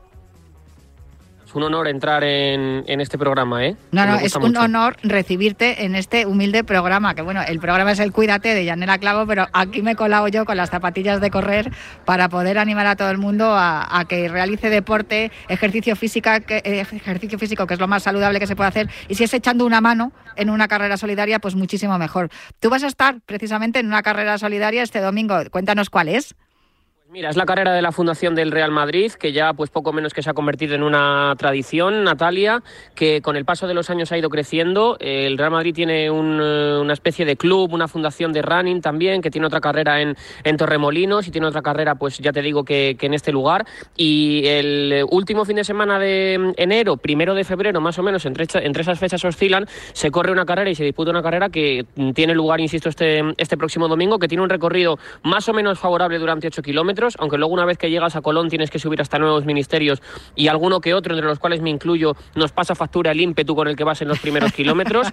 [1.49, 3.75] Es un honor entrar en, este programa, ¿eh?
[3.91, 7.99] No, no, es un honor recibirte en este humilde programa, que bueno, el programa es
[7.99, 11.31] el Cuídate de Yanela Clavo, pero aquí me he colado yo con las zapatillas de
[11.31, 11.71] correr
[12.05, 16.81] para poder animar a todo el mundo a, que realice deporte, ejercicio, física, que, eh,
[16.81, 19.65] ejercicio físico, que es lo más saludable que se puede hacer, y si es echando
[19.65, 22.29] una mano en una carrera solidaria, pues muchísimo mejor.
[22.59, 26.35] Tú vas a estar precisamente en una carrera solidaria este domingo, cuéntanos cuál es.
[27.12, 30.13] Mira, es la carrera de la Fundación del Real Madrid, que ya pues poco menos
[30.13, 32.62] que se ha convertido en una tradición, Natalia,
[32.93, 34.95] que con el paso de los años ha ido creciendo.
[35.00, 39.32] El Real Madrid tiene eh, una especie de club, una fundación de running también, que
[39.32, 42.95] tiene otra carrera en, en Torremolinos y tiene otra carrera, pues ya te digo que,
[43.02, 43.65] en este lugar.
[43.98, 48.45] Y el último fin de semana de enero, primero de febrero, más o menos, entre,
[48.63, 52.36] entre esas fechas oscilan, se corre una carrera y se disputa una carrera que tiene
[52.36, 56.45] lugar, insisto, este, este próximo domingo, que tiene un recorrido más o menos favorable durante
[56.45, 59.45] 8 kilómetros aunque luego una vez que llegas a Colón tienes que subir hasta nuevos
[59.45, 60.01] ministerios
[60.35, 63.67] y alguno que otro, entre los cuales me incluyo, nos pasa factura el ímpetu con
[63.67, 65.07] el que vas en los primeros kilómetros.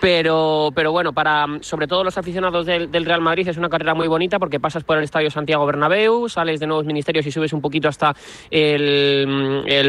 [0.00, 4.08] Pero, pero bueno, para sobre todo los aficionados del, Real Madrid es una carrera muy
[4.08, 7.60] bonita porque pasas por el Estadio Santiago Bernabéu, sales de nuevos ministerios y subes un
[7.60, 8.14] poquito hasta
[8.50, 9.24] el,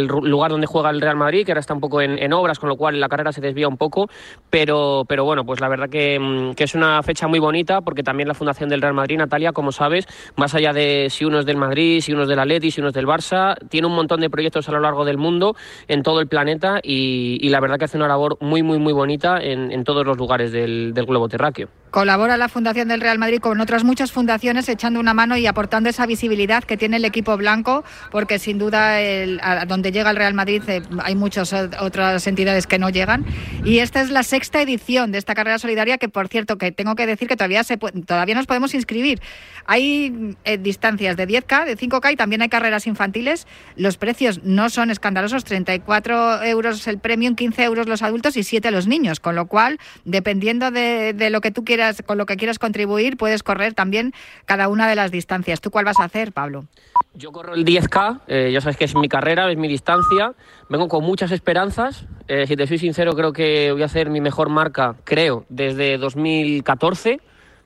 [0.05, 2.75] lugar donde juega el Real Madrid, que ahora está un poco en, obras, con lo
[2.75, 4.07] cual la carrera se desvía un poco.
[4.49, 8.27] Pero, pero bueno, pues la verdad que, que es una fecha muy bonita porque también
[8.27, 11.57] la Fundación del Real Madrid, Natalia, como sabes, más allá de si uno unos del
[11.57, 13.55] Madrid, y unos del Atleti, y unos del Barça.
[13.69, 15.55] Tiene un montón de proyectos a lo largo del mundo,
[15.87, 19.39] en todo el planeta, y, la verdad que hace una labor muy, muy, muy bonita
[19.39, 21.69] en, todos los lugares del globo terráqueo.
[21.91, 25.89] Colabora la Fundación del Real Madrid con otras muchas fundaciones echando una mano y aportando
[25.89, 30.33] esa visibilidad que tiene el equipo blanco, porque sin duda el, donde llega el Real
[30.33, 33.25] Madrid eh, hay muchas otras entidades que no llegan.
[33.63, 36.95] Y esta es la sexta edición de esta carrera solidaria que, por cierto, que tengo
[36.95, 39.21] que decir que todavía, se, todavía nos podemos inscribir.
[39.65, 43.47] Hay eh, distancias de 10K, de 5K y también hay carreras infantiles.
[43.75, 48.71] Los precios no son escandalosos, 34 euros el premium, 15 euros los adultos y 7
[48.71, 52.37] los niños, con lo cual, dependiendo de, de lo que tú quieras con lo que
[52.37, 54.13] quieras contribuir, puedes correr también
[54.45, 55.61] cada una de las distancias.
[55.61, 56.65] ¿Tú cuál vas a hacer, Pablo?
[57.13, 60.33] Yo corro el 10K, eh, ya sabes que es mi carrera, es mi distancia.
[60.69, 62.05] Vengo con muchas esperanzas.
[62.27, 65.97] Eh, si te soy sincero, creo que voy a hacer mi mejor marca, creo, desde
[65.97, 67.19] 2014.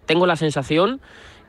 [0.06, 1.02] Tengo la sensación.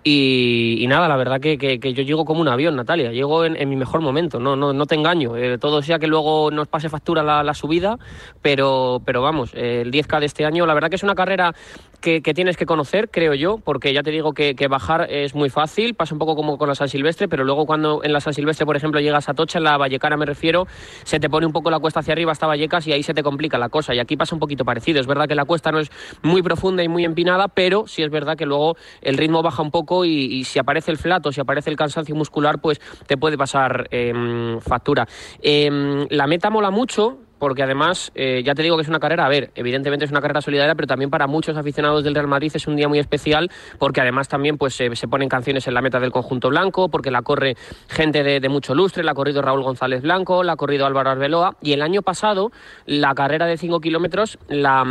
[0.05, 4.01] Y, nada, la verdad que, yo llego como un avión, Natalia, llego en, mi mejor
[4.01, 5.37] momento, no, no, no te engaño.
[5.37, 7.99] Eh, todo sea que luego nos pase factura la, la subida,
[8.41, 11.55] pero, pero vamos, el 10K de este año, la verdad que es una carrera
[12.03, 15.95] que, tienes que conocer, creo yo, porque ya te digo que, bajar es muy fácil,
[15.95, 18.67] pasa un poco como con la San Silvestre, pero luego cuando en la San Silvestre,
[18.67, 20.67] por ejemplo, llegas a Tocha, en la Vallecana me refiero,
[21.05, 23.23] se te pone un poco la cuesta hacia arriba hasta Vallecas y ahí se te
[23.23, 23.95] complica la cosa.
[23.95, 25.01] Y aquí pasa un poquito parecido.
[25.01, 25.91] Es verdad que la cuesta no es
[26.23, 29.71] muy profunda y muy empinada, pero sí es verdad que luego el ritmo baja un
[29.71, 33.87] poco y, si aparece el flato, si aparece el cansancio muscular, pues te puede pasar
[33.91, 35.07] em, factura.
[35.41, 39.27] Em, la meta mola mucho, porque además, eh, ya te digo que es una carrera,
[39.27, 42.53] a ver, evidentemente es una carrera solidaria, pero también para muchos aficionados del Real Madrid
[42.55, 43.51] es un día muy especial,
[43.81, 47.23] porque además también pues se, ponen canciones en la meta del conjunto blanco, porque la
[47.23, 47.57] corre
[47.89, 51.57] gente de, mucho lustre, la ha corrido Raúl González Blanco, la ha corrido Álvaro Arbeloa,
[51.61, 52.53] y el año pasado
[52.87, 54.85] la carrera de 5 kilómetros la,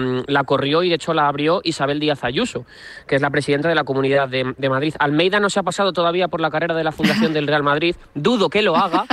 [0.46, 2.66] corrió y de hecho la abrió Isabel Díaz Ayuso,
[3.08, 4.94] que es la presidenta de la Comunidad de Madrid.
[5.00, 7.96] Almeida no se ha pasado todavía por la carrera de la Fundación del Real Madrid,
[8.14, 9.06] dudo que lo haga,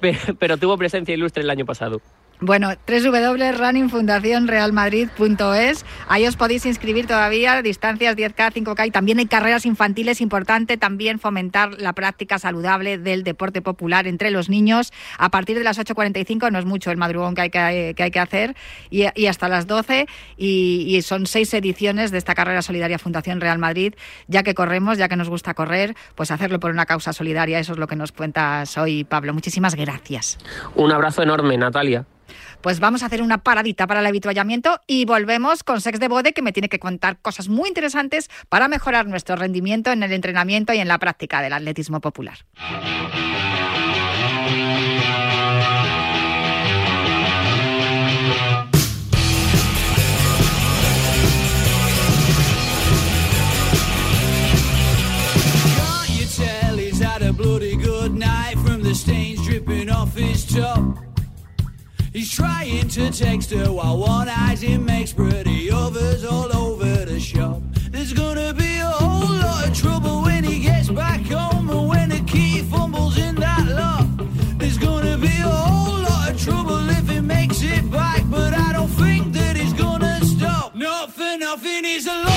[0.38, 2.00] pero tuvo presencia ilustre el año pasado.
[2.40, 5.84] Bueno, www.runningfundacionrealmadrid.es.
[6.08, 10.20] Ahí os podéis inscribir todavía, distancias 10K, 5K y también hay carreras infantiles.
[10.20, 14.92] Importante también fomentar la práctica saludable del deporte popular entre los niños.
[15.18, 18.20] A partir de las 8.45 no es mucho el madrugón que hay que, hay que
[18.20, 18.54] hacer
[18.90, 23.58] y, hasta las 12 y, y, son seis ediciones de esta carrera solidaria Fundación Real
[23.58, 23.94] Madrid.
[24.28, 27.58] Ya que corremos, ya que nos gusta correr, pues hacerlo por una causa solidaria.
[27.58, 29.32] Eso es lo que nos cuentas hoy, Pablo.
[29.32, 30.36] Muchísimas gracias.
[30.74, 32.04] Un abrazo enorme, Natalia.
[32.60, 36.32] Pues vamos a hacer una paradita para el habituallamiento y volvemos con Sex de Bode,
[36.32, 40.72] que me tiene que contar cosas muy interesantes para mejorar nuestro rendimiento en el entrenamiento
[40.72, 42.38] y en la práctica del atletismo popular.
[62.16, 67.20] He's trying to text her while one eyes him makes pretty overs all over the
[67.20, 67.60] shop.
[67.90, 72.08] There's gonna be a whole lot of trouble when he gets back home and when
[72.08, 74.08] the key fumbles in that lock.
[74.56, 78.72] There's gonna be a whole lot of trouble if he makes it back, but I
[78.72, 80.74] don't think that he's gonna stop.
[80.74, 82.35] Not for nothing, he's a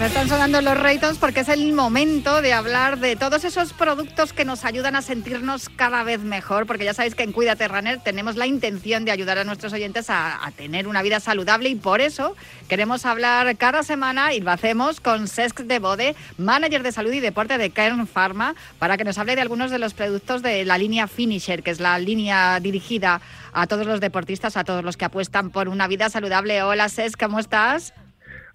[0.00, 4.32] Pues están sonando los Raytons porque es el momento de hablar de todos esos productos
[4.32, 8.00] que nos ayudan a sentirnos cada vez mejor, porque ya sabéis que en Cuídate Runner
[8.02, 12.00] tenemos la intención de ayudar a nuestros oyentes a, tener una vida saludable y por
[12.00, 12.34] eso
[12.66, 17.20] queremos hablar cada semana y lo hacemos con Sesk de Bode, manager de salud y
[17.20, 20.78] deporte de Kern Pharma, para que nos hable de algunos de los productos de la
[20.78, 23.20] línea Finisher, que es la línea dirigida
[23.52, 26.62] a todos los deportistas, a todos los que apuestan por una vida saludable.
[26.62, 27.92] Hola Sesk, ¿cómo estás?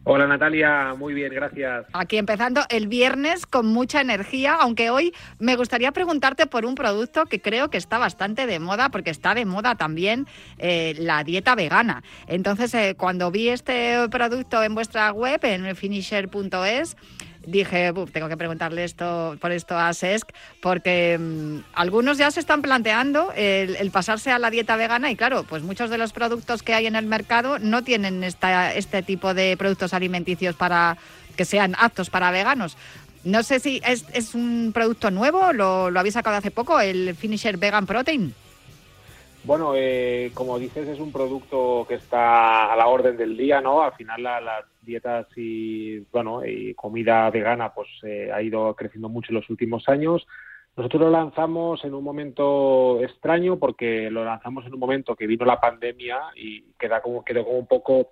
[0.08, 1.88] Hola Natalia, muy bien, gracias.
[1.94, 7.26] Aquí empezando el viernes con mucha energía, aunque hoy me gustaría preguntarte por un producto
[7.26, 10.28] que creo que está bastante de moda, porque está de moda también
[10.60, 12.04] eh, la dieta vegana.
[12.28, 16.96] Entonces, eh, cuando vi este producto en vuestra web, en finisher.es,
[17.46, 20.32] dije, tengo que preguntarle esto por esto a SESC,
[20.62, 25.44] porque mm, algunos ya se están planteando el, pasarse a la dieta vegana y claro,
[25.44, 29.34] pues muchos de los productos que hay en el mercado no tienen esta, este tipo
[29.34, 30.98] de productos alimenticios para
[31.36, 32.78] que sean aptos para veganos.
[33.24, 37.16] No sé si es, es un producto nuevo, lo, lo habéis sacado hace poco, el
[37.16, 38.36] Finisher Vegan Protein.
[39.46, 43.84] Bueno, eh, como dices, es un producto que está a la orden del día, ¿no?
[43.84, 49.08] Al final la, las dietas y, bueno, y comida vegana pues eh, ha ido creciendo
[49.08, 50.26] mucho en los últimos años.
[50.76, 55.46] Nosotros lo lanzamos en un momento extraño porque lo lanzamos en un momento que vino
[55.46, 58.10] la pandemia y queda como, quedó como un poco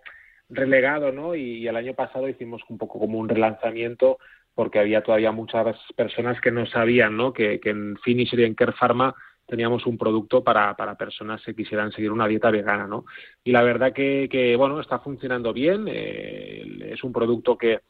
[0.50, 1.34] relegado, ¿no?
[1.34, 4.20] Y, el año pasado hicimos un poco como un relanzamiento
[4.54, 7.34] porque había todavía muchas personas que no sabían, ¿no?
[7.34, 9.16] Que, en Finisher y en Care Pharma
[9.54, 13.06] teníamos un producto para, para personas que quisieran seguir una dieta vegana, ¿no?
[13.44, 17.82] Y la verdad que, que bueno, está funcionando bien, eh, es un producto que,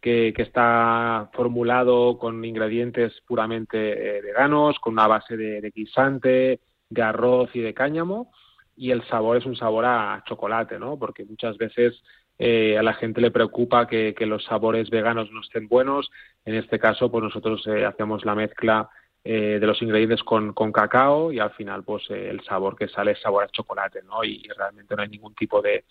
[0.00, 6.58] que, está formulado con ingredientes puramente eh, veganos, con una base de, de guisante,
[6.90, 8.32] de arroz y de cáñamo,
[8.76, 10.98] y el sabor es un sabor a chocolate, ¿no?
[10.98, 12.02] Porque muchas veces
[12.40, 16.10] eh, a la gente le preocupa que, que, los sabores veganos no estén buenos.
[16.44, 18.90] En este caso, pues nosotros eh, hacemos la mezcla
[19.26, 22.88] eh, de los ingredientes con, con, cacao y al final, pues eh, el sabor que
[22.88, 24.22] sale es sabor a chocolate, ¿no?
[24.22, 25.84] Y, realmente no hay ningún tipo de,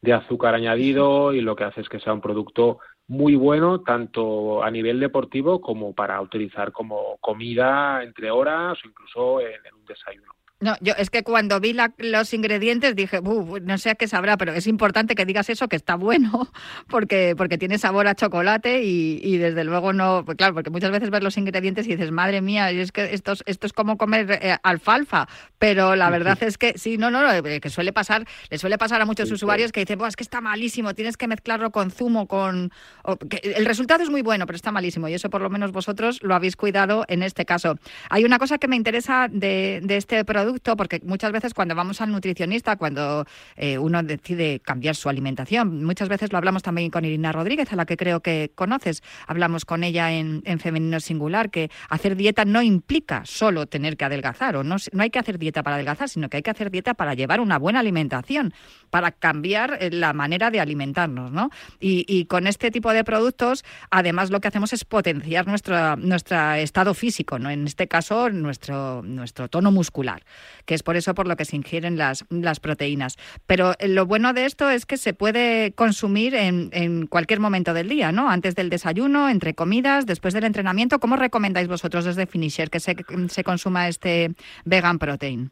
[0.00, 4.62] de azúcar añadido y lo que hace es que sea un producto muy bueno tanto
[4.62, 10.32] a nivel deportivo como para utilizar como comida entre horas o incluso en un desayuno.
[10.60, 14.36] No, yo es que cuando vi la, los ingredientes dije, no sé a qué sabrá,
[14.36, 16.50] pero es importante que digas eso, que está bueno,
[16.88, 20.90] porque, porque tiene sabor a chocolate y, y desde luego no, pues claro, porque muchas
[20.90, 24.38] veces ves los ingredientes y dices, madre mía, es que esto, esto es como comer
[24.42, 25.28] eh, alfalfa,
[25.58, 28.78] pero la verdad es que sí, no, no, no, eh, que suele pasar, le suele
[28.78, 31.92] pasar a muchos sí, usuarios que dicen, es que está malísimo, tienes que mezclarlo con
[31.92, 32.72] zumo, con...
[33.04, 35.70] O, que el resultado es muy bueno, pero está malísimo y eso por lo menos
[35.70, 37.78] vosotros lo habéis cuidado en este caso.
[38.10, 42.00] Hay una cosa que me interesa de, de este producto, porque muchas veces cuando vamos
[42.00, 43.26] al nutricionista, cuando
[43.56, 47.76] eh, uno decide cambiar su alimentación, muchas veces lo hablamos también con Irina Rodríguez, a
[47.76, 52.44] la que creo que conoces, hablamos con ella en, en femenino singular, que hacer dieta
[52.44, 56.08] no implica solo tener que adelgazar, o no, no hay que hacer dieta para adelgazar,
[56.08, 58.54] sino que hay que hacer dieta para llevar una buena alimentación,
[58.90, 61.50] para cambiar eh, la manera de alimentarnos, ¿no?
[61.80, 66.94] Y, con este tipo de productos, además lo que hacemos es potenciar nuestro, nuestro estado
[66.94, 67.50] físico, ¿no?
[67.50, 70.22] En este caso, nuestro, nuestro tono muscular
[70.66, 73.16] que es por eso por lo que se ingieren las, las proteínas.
[73.46, 77.74] Pero eh, lo bueno de esto es que se puede consumir en, en cualquier momento
[77.74, 78.30] del día, ¿no?
[78.30, 80.98] Antes del desayuno, entre comidas, después del entrenamiento.
[80.98, 82.96] ¿Cómo recomendáis vosotros desde Finisher que se,
[83.28, 84.30] se consuma este
[84.64, 85.50] vegan protein?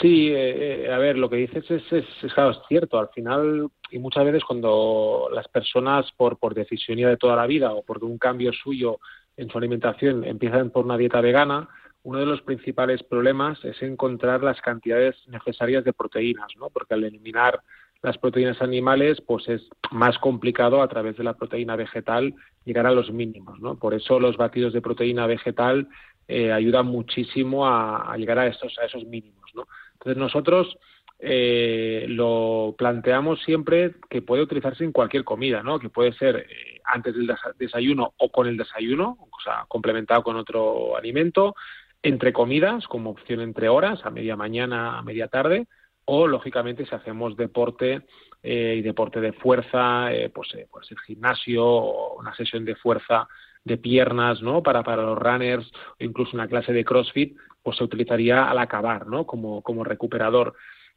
[0.00, 2.98] Sí, eh, a ver, lo que dices es, es, es, claro, es cierto.
[2.98, 7.72] Al final, y muchas veces cuando las personas, por, por decisión de toda la vida
[7.72, 8.98] o por un cambio suyo
[9.36, 11.68] en su alimentación, empiezan por una dieta vegana,
[12.08, 16.70] uno de los principales problemas es encontrar las cantidades necesarias de proteínas, ¿no?
[16.70, 17.60] Porque al eliminar
[18.00, 22.34] las proteínas animales, pues es más complicado a través de la proteína vegetal
[22.64, 23.78] llegar a los mínimos, ¿no?
[23.78, 25.86] Por eso los batidos de proteína vegetal
[26.26, 29.52] eh, ayudan muchísimo a, llegar a estos a esos mínimos.
[29.92, 30.78] Entonces nosotros
[31.18, 35.78] eh, lo planteamos siempre que puede utilizarse en cualquier comida, ¿no?
[35.78, 40.36] Que puede ser eh, antes del desayuno o con el desayuno, o sea, complementado con
[40.36, 41.54] otro alimento,
[42.02, 45.66] entre comidas, como opción entre horas, a media mañana, a media tarde,
[46.04, 48.06] o lógicamente si hacemos deporte
[48.42, 52.76] eh, y deporte de fuerza, eh, pues, eh, pues el gimnasio o una sesión de
[52.76, 53.28] fuerza
[53.64, 54.62] de piernas, ¿no?
[54.62, 55.70] Para, para los runners
[56.00, 59.26] o incluso una clase de CrossFit, pues se utilizaría al acabar, ¿no?
[59.26, 60.54] Como, como recuperador.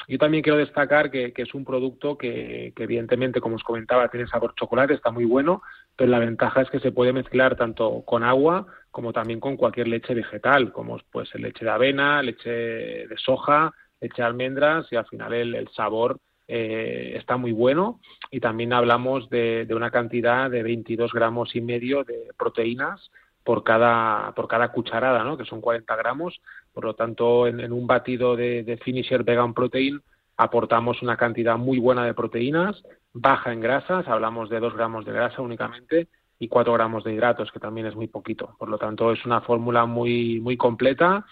[0.08, 4.54] Yo también quiero destacar que, es un producto que, evidentemente, como os comentaba, tiene sabor
[4.56, 5.62] chocolate, está muy bueno,
[5.95, 9.88] pero la ventaja es que se puede mezclar tanto con agua como también con cualquier
[9.88, 15.06] leche vegetal, como pues leche de avena, leche de soja, leche de almendras y al
[15.06, 20.49] final el, el sabor eh, está muy bueno y también hablamos de, de, una cantidad
[20.49, 23.12] de 22 gramos y medio de proteínas
[23.43, 25.38] por cada, por cada cucharada, ¿no?
[25.38, 26.41] que son 40 gramos.
[26.74, 30.01] Por lo tanto, en, un batido de, de Finisher Vegan Protein
[30.38, 32.82] aportamos una cantidad muy buena de proteínas,
[33.13, 36.07] baja en grasas, hablamos de 2 gramos de grasa únicamente,
[36.39, 38.55] y 4 gramos de hidratos, que también es muy poquito.
[38.57, 41.24] Por lo tanto, es una fórmula muy, muy completa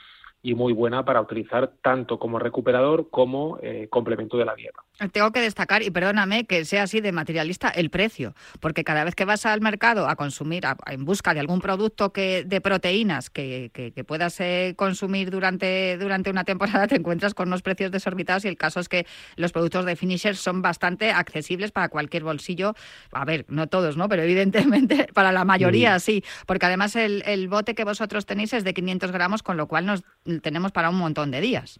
[0.43, 4.81] y muy buena para utilizar tanto como recuperador como eh, complemento de la dieta.
[5.07, 9.15] Tengo que destacar, y perdóname que sea así de materialista, el precio, porque cada vez
[9.15, 13.29] que vas al mercado a consumir, a, en busca de algún producto que de proteínas
[13.29, 17.91] que, que, que puedas eh, consumir durante, durante una temporada, te encuentras con unos precios
[17.91, 22.23] desorbitados y el caso es que los productos de Finisher son bastante accesibles para cualquier
[22.23, 22.75] bolsillo.
[23.13, 24.09] A ver, no todos, ¿no?
[24.09, 25.99] Pero evidentemente para la mayoría mm.
[26.01, 29.67] sí, porque además el, el bote que vosotros tenéis es de 500 gramos, con lo
[29.67, 30.03] cual nos
[30.41, 31.79] tenemos para un montón de días.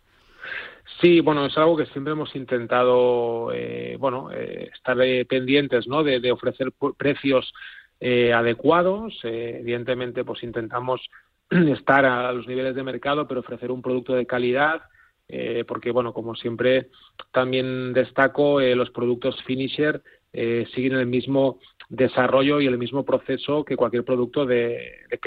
[1.01, 6.03] Sí, bueno, es algo que siempre hemos intentado, eh, bueno, eh, estar eh, pendientes, ¿no?
[6.03, 7.53] De, ofrecer precios
[7.99, 9.17] eh, adecuados.
[9.23, 11.01] Eh, evidentemente, pues intentamos
[11.49, 14.81] estar a los niveles de mercado, pero ofrecer un producto de calidad,
[15.27, 16.89] eh, porque, bueno, como siempre
[17.31, 21.59] también destaco, los productos finisher siguen el mismo
[21.89, 25.19] desarrollo y el mismo proceso que cualquier producto de, de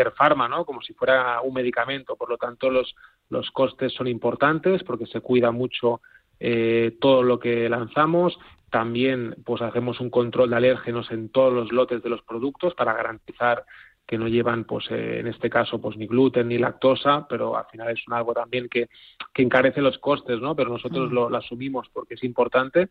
[0.48, 0.64] ¿no?
[0.64, 2.14] Como si fuera un medicamento.
[2.14, 2.94] Por lo tanto, los,
[3.32, 6.02] los costes son importantes porque se cuida mucho
[6.38, 8.38] eh, todo lo que lanzamos.
[8.70, 12.92] También pues hacemos un control de alérgenos en todos los lotes de los productos para
[12.92, 13.64] garantizar
[14.06, 17.64] que no llevan, pues eh, en este caso, pues ni gluten ni lactosa, pero al
[17.70, 18.88] final es algo también que,
[19.32, 20.54] que encarece los costes, ¿no?
[20.54, 21.14] Pero nosotros mm.
[21.14, 22.90] lo, asumimos porque es importante.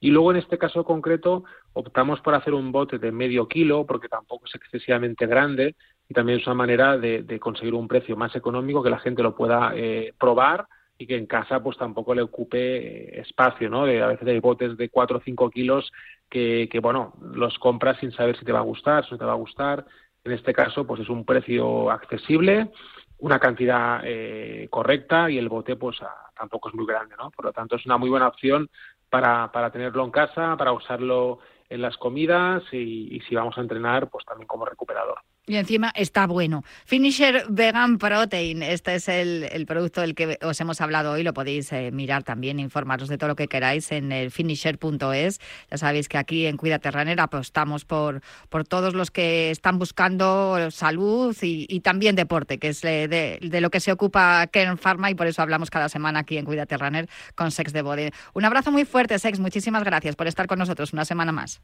[0.00, 4.08] Y luego en este caso concreto optamos por hacer un bote de medio kilo porque
[4.08, 5.76] tampoco es excesivamente grande
[6.08, 9.34] y también es una manera de, conseguir un precio más económico que la gente lo
[9.34, 10.66] pueda eh, probar
[10.98, 13.82] y que en casa pues tampoco le ocupe eh, espacio, ¿no?
[13.82, 15.90] a veces hay botes de 4 o 5 kilos
[16.28, 19.24] que, que, bueno, los compras sin saber si te va a gustar, si no te
[19.24, 19.84] va a gustar.
[20.24, 22.70] En este caso, pues es un precio accesible,
[23.18, 25.98] una cantidad eh, correcta y el bote pues
[26.36, 27.30] tampoco es muy grande, ¿no?
[27.30, 28.70] Por lo tanto, es una muy buena opción
[29.10, 33.60] para, para tenerlo en casa, para usarlo en las comidas y, y si vamos a
[33.60, 35.18] entrenar, pues también como recuperador.
[35.46, 36.64] Y encima está bueno.
[36.86, 41.22] Finisher Vegan Protein, este es el, producto del que os hemos hablado hoy.
[41.22, 45.40] Lo podéis eh, mirar también, informaros de todo lo que queráis en el finisher.es.
[45.70, 51.36] Ya sabéis que aquí en Runner apostamos por, por todos los que están buscando salud
[51.42, 55.42] y, también deporte, que es de, lo que se ocupa Kern Pharma y por eso
[55.42, 58.12] hablamos cada semana aquí en Cuídate Runner con Sex de Bode.
[58.32, 59.38] Un abrazo muy fuerte, Sex.
[59.38, 61.60] Muchísimas gracias por estar con nosotros una semana más.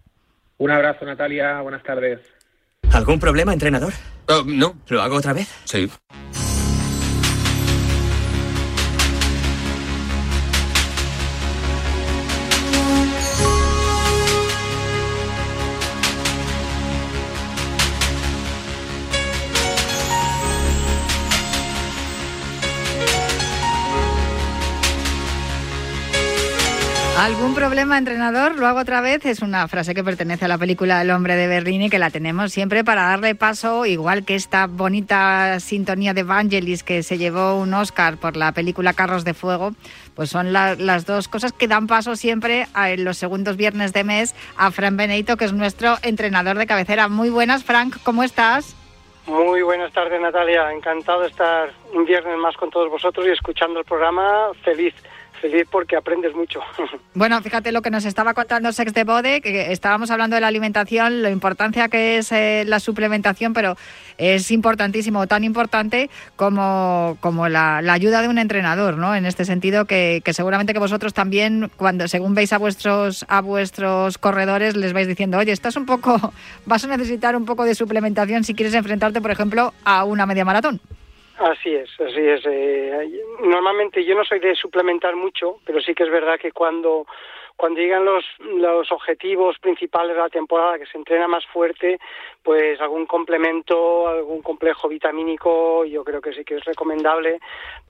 [0.58, 1.62] Un abrazo, Natalia.
[1.62, 2.39] Buenas tardes.
[2.92, 3.92] ¿Algún problema, entrenador?
[4.28, 4.76] Oh, no.
[4.88, 5.48] ¿Lo hago otra vez?
[5.64, 5.90] Sí.
[27.60, 28.56] Problema, entrenador?
[28.56, 29.26] Lo hago otra vez.
[29.26, 32.08] Es una frase que pertenece a la película El hombre de Berlín y que la
[32.08, 37.58] tenemos siempre para darle paso, igual que esta bonita sintonía de Vangelis que se llevó
[37.58, 39.72] un Oscar por la película Carros de Fuego,
[40.14, 44.34] pues son las dos cosas que dan paso siempre en los segundos viernes de mes
[44.56, 47.08] a Frank Benito, que es nuestro entrenador de cabecera.
[47.08, 48.74] Muy buenas, Frank, ¿cómo estás?
[49.26, 50.72] Muy buenas tardes, Natalia.
[50.72, 54.48] Encantado de estar un viernes más con todos vosotros y escuchando el programa.
[54.64, 54.94] Feliz
[55.40, 56.60] feliz porque aprendes mucho.
[57.12, 60.46] Bueno, fíjate lo que nos estaba contando Sex de Bode, que estábamos hablando de la
[60.46, 63.76] alimentación, la importancia que es eh, la suplementación, pero
[64.16, 69.16] es importantísimo, tan importante como, como la, ayuda de un entrenador, ¿no?
[69.16, 74.16] En este sentido, que, seguramente que vosotros también, cuando según veis a vuestros, a vuestros
[74.16, 76.32] corredores, les vais diciendo, oye, estás un poco,
[76.64, 80.44] vas a necesitar un poco de suplementación si quieres enfrentarte, por ejemplo, a una media
[80.44, 80.80] maratón.
[81.40, 82.42] Así es, así es.
[82.44, 87.06] Eh, normalmente yo no soy de suplementar mucho, pero sí que es verdad que cuando
[87.56, 91.98] cuando llegan los, los objetivos principales de la temporada, que se entrena más fuerte,
[92.42, 97.38] pues algún complemento, algún complejo vitamínico, yo creo que sí que es recomendable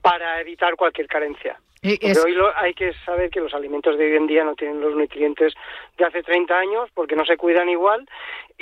[0.02, 1.56] para evitar cualquier carencia.
[1.82, 4.94] Pero hoy hay que saber que los alimentos de hoy en día no tienen los
[4.94, 5.54] nutrientes
[5.96, 8.06] de hace 30 años porque no se cuidan igual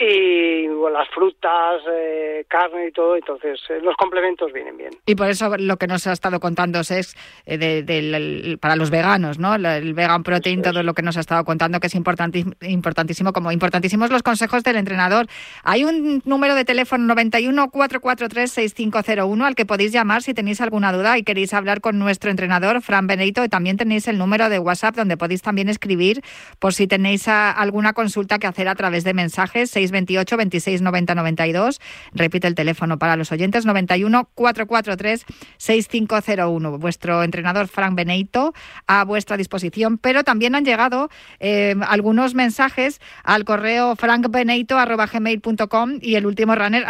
[0.00, 4.90] y las frutas, eh, carne y todo, entonces eh, los complementos vienen bien.
[5.06, 7.16] Y por eso lo que nos ha estado contando es
[7.46, 9.56] eh, de, para los veganos, ¿no?
[9.56, 14.10] El vegan protein, todo lo que nos ha estado contando que es importantísimo, como importantísimos
[14.10, 15.26] los consejos del entrenador.
[15.64, 20.92] Hay un número de teléfono 91 443 6501 al que podéis llamar si tenéis alguna
[20.92, 24.60] duda y queréis hablar con nuestro entrenador Fran Benito y también tenéis el número de
[24.60, 26.22] WhatsApp donde podéis también escribir
[26.60, 31.80] por si tenéis alguna consulta que hacer a través de mensajes 628 26 90 92.
[32.12, 35.24] Repite el teléfono para los oyentes 91 443
[35.56, 36.78] 6501.
[36.78, 38.54] Vuestro entrenador Frank Benito
[38.86, 46.26] a vuestra disposición, pero también han llegado eh, algunos mensajes al correo frankbenito@gmail.com y el
[46.26, 46.84] último runner.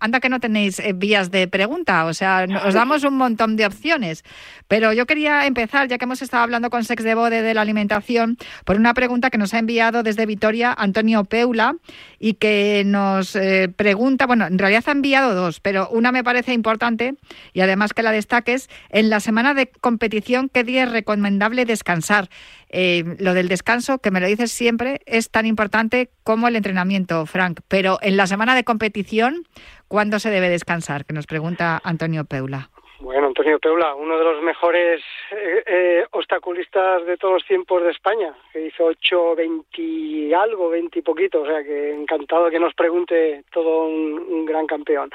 [0.00, 3.66] Anda que no tenéis eh, vías de pregunta, o sea, os damos un montón de
[3.66, 4.24] opciones,
[4.68, 7.62] pero yo quería empezar, ya que hemos estado hablando con Sex de Bode de la
[7.62, 11.76] alimentación, por una pregunta que nos ha enviado desde Vitoria Antonio Peula
[12.18, 16.52] y que nos eh, pregunta, bueno, en realidad ha enviado dos, pero una me parece
[16.52, 17.16] importante
[17.52, 22.28] y además que la destaques, en la semana de competición, ¿qué día es recomendable descansar?
[22.76, 27.24] Eh, lo del descanso, que me lo dices siempre, es tan importante como el entrenamiento,
[27.24, 29.46] Frank, pero en la semana de competición,
[29.86, 31.04] ¿cuándo se debe descansar?
[31.04, 32.70] Que nos pregunta Antonio Peula.
[33.00, 35.00] Bueno, Antonio Peula, uno de los mejores
[35.32, 41.00] eh, eh, obstaculistas de todos los tiempos de España, que hizo 8, 20 algo, 20
[41.00, 45.10] y poquito, o sea que encantado que nos pregunte todo un, gran campeón.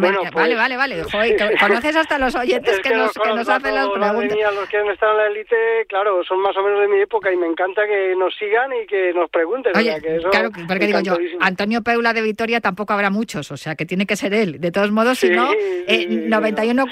[0.00, 1.02] bueno, pues, vale, vale, vale,
[1.60, 4.54] conoces hasta los oyentes que, nos, que nos hacen las preguntas.
[4.54, 5.56] los que han estado en la élite,
[5.88, 8.84] claro, son más o menos de mi época y me encanta que nos sigan y
[8.86, 9.76] que nos pregunten.
[9.76, 10.00] Oye,
[10.32, 14.06] claro, porque digo yo, Antonio Peula de Vitoria tampoco habrá muchos, o sea que tiene
[14.06, 14.60] que ser él.
[14.60, 15.52] De todos modos, si no,
[15.86, 16.86] eh, 91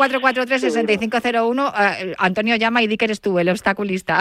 [0.58, 1.72] 443-6501.
[1.72, 4.20] Uh, Antonio llama y di que eres tú, el obstaculista.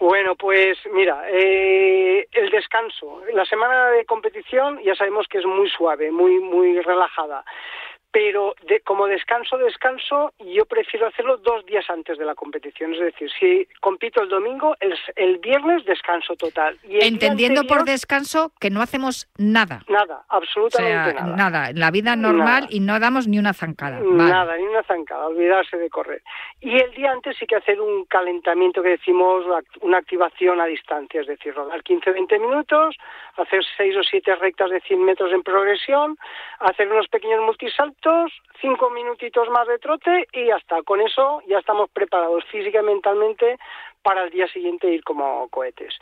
[0.00, 3.20] Bueno, pues mira, eh, el descanso.
[3.34, 7.44] La semana de competición ya sabemos que es muy suave, muy muy relajada
[8.18, 12.92] pero de, como descanso, descanso, yo prefiero hacerlo dos días antes de la competición.
[12.94, 16.76] Es decir, si compito el domingo, el, el viernes descanso total.
[16.82, 19.84] Y Entendiendo por descanso que no hacemos nada.
[19.86, 21.36] Nada, absolutamente nada.
[21.36, 24.00] Nada, en la vida normal y no damos ni una zancada.
[24.00, 26.20] Nada, ni una zancada, olvidarse de correr.
[26.60, 29.44] Y el día antes sí que hacer un calentamiento que decimos,
[29.80, 32.96] una activación a distancia, es decir, rodar 15-20 minutos,
[33.38, 36.16] hacer 6 o 7 rectas de 100 metros en progresión,
[36.60, 41.88] hacer unos pequeños multisaltos cinco minutitos más de trote y hasta con eso ya estamos
[41.90, 43.58] preparados física y mentalmente
[44.02, 45.94] para el día siguiente ir como cohetes.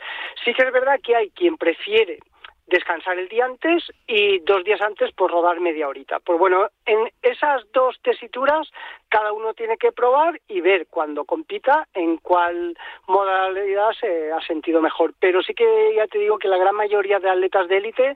[0.43, 2.19] Sí que es verdad que hay quien prefiere
[2.67, 6.19] descansar el día antes y dos días antes pues rodar media horita.
[6.19, 8.69] Pues bueno, en esas dos tesituras
[9.09, 14.81] cada uno tiene que probar y ver cuando compita en cuál modalidad se ha sentido
[14.81, 15.13] mejor.
[15.19, 18.15] Pero sí que ya te digo que la gran mayoría de atletas de élite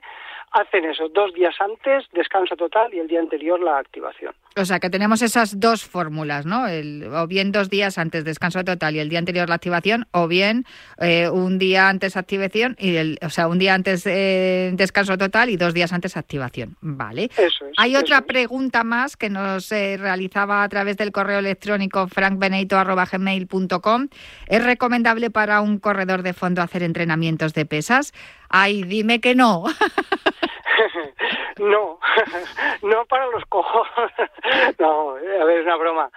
[0.52, 4.34] hacen eso, dos días antes, descanso total y el día anterior la activación.
[4.56, 6.66] O sea que tenemos esas dos fórmulas, ¿no?
[6.66, 10.66] o bien dos días antes descanso total y el día anterior la activación, o bien
[10.98, 15.50] eh, un día antes activación y el, o sea, un día antes eh, descanso total
[15.50, 16.76] y dos días antes activación.
[16.80, 17.30] Vale.
[17.36, 17.74] Eso es.
[17.78, 24.08] Hay otra pregunta más que nos eh, realizaba a través del correo electrónico frankbeneito.gmail.com.
[24.46, 28.12] ¿Es recomendable para un corredor de fondo hacer entrenamientos de pesas?
[28.48, 29.64] Ay, dime que no.
[31.58, 31.98] no,
[32.82, 33.88] no para los cojos.
[34.78, 36.10] no, a ver, es una broma.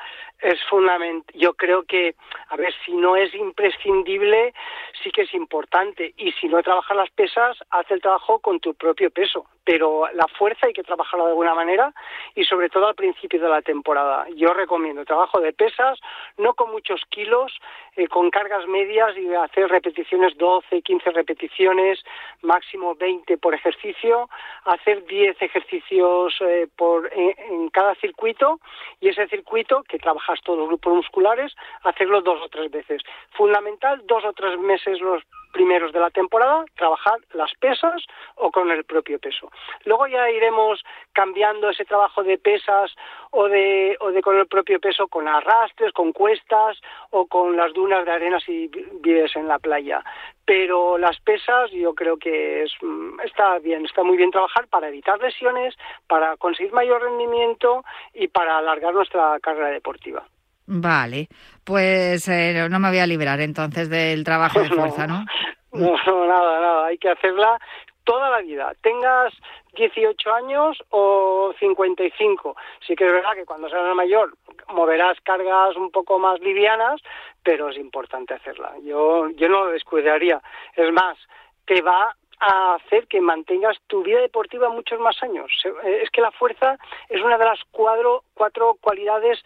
[0.45, 1.33] Es fundamental.
[1.33, 2.13] Yo creo que,
[2.49, 4.53] a ver, si no es imprescindible,
[5.01, 6.13] sí que es importante.
[6.17, 10.27] Y si no trabajas las pesas, haz el trabajo con tu propio peso pero la
[10.27, 11.91] fuerza hay que trabajarla de alguna manera
[12.35, 14.27] y sobre todo al principio de la temporada.
[14.35, 15.99] Yo recomiendo trabajo de pesas,
[16.37, 17.51] no con muchos kilos,
[17.95, 22.03] eh, con cargas medias y hacer repeticiones 12, 15 repeticiones,
[22.43, 24.29] máximo 20 por ejercicio,
[24.65, 28.59] hacer 10 ejercicios eh, por, en cada circuito
[29.01, 33.01] y ese circuito, que trabajas todos los grupos musculares, hacerlo dos o tres veces.
[33.31, 35.23] Fundamental, dos o tres meses los
[35.55, 38.03] primeros de la temporada, trabajar las pesas
[38.35, 39.49] o con el propio peso.
[39.85, 40.83] Luego ya iremos
[41.13, 42.93] cambiando ese trabajo de pesas
[43.31, 46.77] o de, o de con el propio peso con arrastres, con cuestas
[47.11, 50.03] o con las dunas de arena si vives en la playa.
[50.43, 54.89] Pero las pesas yo creo que es, mm, está bien, está muy bien trabajar para
[54.89, 55.73] evitar lesiones,
[56.05, 60.25] para conseguir mayor rendimiento y para alargar nuestra carrera deportiva.
[60.67, 61.27] Vale,
[61.65, 65.25] pues eh, no me voy a librar entonces del trabajo de fuerza, ¿no?
[65.73, 65.97] No,
[66.27, 67.59] nada, nada, hay que hacerla
[68.05, 69.33] toda la vida, tengas
[69.73, 72.55] 18 años o 55.
[72.87, 74.33] Sí que es verdad que cuando seas mayor
[74.73, 77.01] moverás cargas un poco más livianas,
[77.43, 78.73] pero es importante hacerla.
[78.83, 80.41] Yo, yo no lo descuidaría.
[80.75, 81.17] Es más,
[81.65, 85.51] te va a hacer que mantengas tu vida deportiva muchos más años.
[85.83, 86.77] Eh, es que la fuerza
[87.09, 89.43] es una de las cuatro cualidades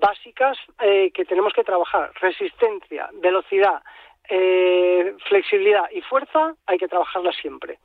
[0.00, 2.12] básicas eh, que tenemos que trabajar.
[2.20, 3.82] Resistencia, velocidad,
[4.28, 7.78] eh, flexibilidad y fuerza hay que trabajarla siempre.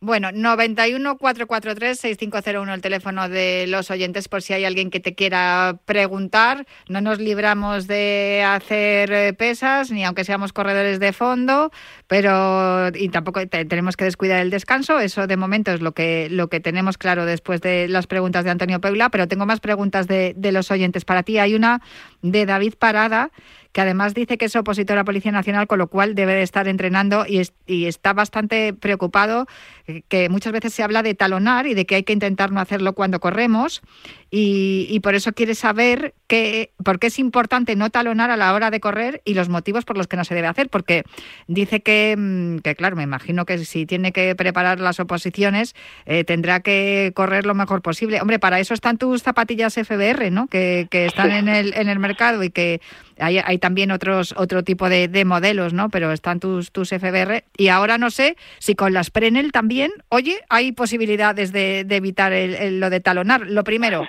[0.00, 6.68] Bueno, 91-443-6501, el teléfono de los oyentes, por si hay alguien que te quiera preguntar.
[6.88, 11.72] No nos libramos de hacer eh, pesas, ni aunque seamos corredores de fondo,
[12.06, 15.00] pero y tampoco tenemos que descuidar el descanso.
[15.00, 18.50] Eso de momento es lo que, lo que tenemos claro después de las preguntas de
[18.50, 21.04] Antonio Peula, pero tengo más preguntas de, de los oyentes.
[21.04, 21.82] Para ti hay una
[22.22, 23.30] de David Parada
[23.72, 26.42] que además dice que es opositor a la Policía Nacional, con lo cual debe de
[26.42, 29.46] estar entrenando y, y, está bastante preocupado,
[29.86, 32.60] eh, que muchas veces se habla de talonar y de que hay que intentar no
[32.60, 33.82] hacerlo cuando corremos
[34.30, 38.70] y, por eso quiere saber que, por qué es importante no talonar a la hora
[38.70, 41.04] de correr y los motivos por los que no se debe hacer, porque
[41.46, 46.24] dice que, mm, que claro, me imagino que si tiene que preparar las oposiciones eh,
[46.24, 48.20] tendrá que correr lo mejor posible.
[48.20, 50.46] Hombre, para eso están tus zapatillas FBR, ¿no?
[50.48, 52.80] Que, que están en el, en el mercado y que
[53.18, 55.88] hay, hay también otros otro tipo de, de, modelos, ¿no?
[55.90, 60.40] Pero están tus, tus FBR y ahora no sé si con las Prenel también, oye,
[60.48, 63.46] hay posibilidades de, de evitar el, lo de talonar.
[63.46, 64.06] Lo primero,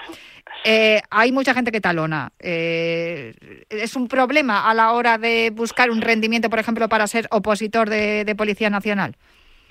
[0.64, 2.32] eh, hay mucha gente que talona.
[2.40, 3.34] Eh,
[3.70, 7.90] ¿Es un problema a la hora de buscar un rendimiento, por ejemplo, para ser opositor
[7.90, 9.16] de Policía Nacional?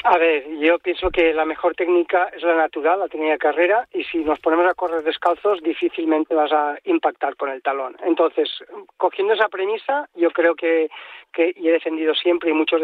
[0.05, 3.89] A ver, yo pienso que la mejor técnica es la natural, la técnica de carrera,
[3.93, 7.97] y si nos ponemos a correr descalzos, difícilmente vas a impactar con el talón.
[8.05, 8.49] Entonces,
[8.97, 10.89] cogiendo esa premisa, yo creo que,
[11.33, 12.81] que y he defendido siempre, y muchos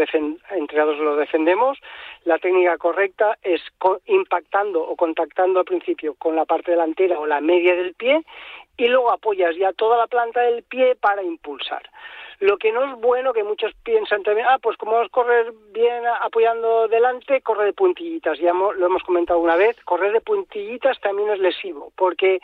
[0.50, 1.78] entrenadores lo defendemos,
[2.24, 3.62] la técnica correcta es
[4.06, 8.24] impactando o contactando al principio con la parte delantera o la media del pie,
[8.76, 11.88] y luego apoyas ya toda la planta del pie para impulsar.
[12.41, 15.53] Lo que no es bueno, que muchos piensan también, ah, pues como vamos a correr
[15.72, 18.39] bien apoyando delante, corre de puntillitas.
[18.39, 22.41] Ya lo hemos comentado una vez, correr de puntillitas también es lesivo, porque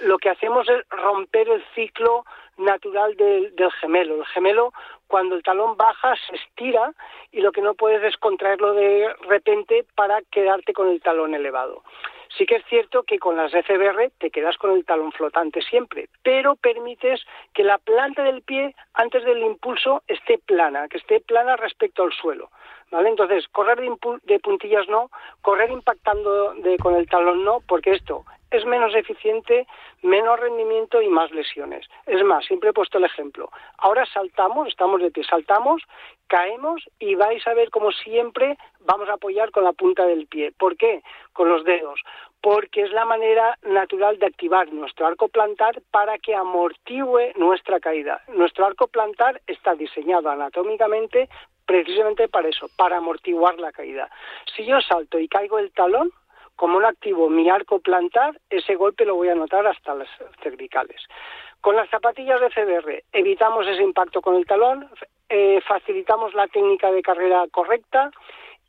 [0.00, 2.24] lo que hacemos es romper el ciclo
[2.56, 4.16] natural del, del gemelo.
[4.16, 4.72] El gemelo,
[5.06, 6.92] cuando el talón baja, se estira
[7.30, 11.82] y lo que no puedes es contraerlo de repente para quedarte con el talón elevado.
[12.36, 16.08] Sí que es cierto que con las FBR te quedas con el talón flotante siempre,
[16.22, 17.20] pero permites
[17.52, 22.12] que la planta del pie antes del impulso esté plana, que esté plana respecto al
[22.12, 22.50] suelo.
[22.90, 23.08] ¿Vale?
[23.08, 23.80] Entonces, correr
[24.24, 25.10] de, puntillas no,
[25.40, 29.66] correr impactando con el talón no, porque esto es menos eficiente,
[30.02, 31.88] menos rendimiento y más lesiones.
[32.06, 33.50] Es más, siempre he puesto el ejemplo.
[33.78, 35.82] Ahora saltamos, estamos de pie, saltamos,
[36.28, 40.52] caemos y vais a ver como siempre vamos a apoyar con la punta del pie.
[40.52, 41.02] ¿Por qué?
[41.32, 42.00] Con los dedos.
[42.40, 48.20] Porque es la manera natural de activar nuestro arco plantar para que amortigüe nuestra caída.
[48.28, 51.28] Nuestro arco plantar está diseñado anatómicamente
[51.66, 54.10] precisamente para eso, para amortiguar la caída.
[54.54, 56.10] Si yo salto y caigo el talón,
[56.56, 60.08] como no activo mi arco plantar, ese golpe lo voy a notar hasta las
[60.42, 61.00] cervicales.
[61.60, 64.88] Con las zapatillas de CBR evitamos ese impacto con el talón,
[65.28, 68.10] eh, facilitamos la técnica de carrera correcta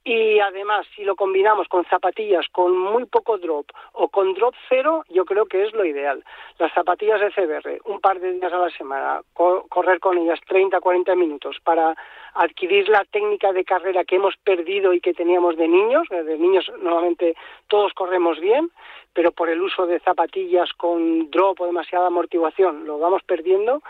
[0.06, 5.06] y además, si lo combinamos con zapatillas con muy poco drop o con drop cero,
[5.10, 6.26] yo creo que es lo ideal.
[6.60, 10.82] Las zapatillas de CBR, un par de días a la semana, correr con ellas 30,
[10.82, 11.96] 40 minutos para
[12.34, 16.10] adquirir la técnica de carrera que hemos perdido y que teníamos de niños.
[16.10, 17.38] De niños normalmente
[17.70, 18.72] todos corremos bien,
[19.14, 23.82] pero por el uso de zapatillas con drop o demasiada amortiguación lo vamos perdiendo.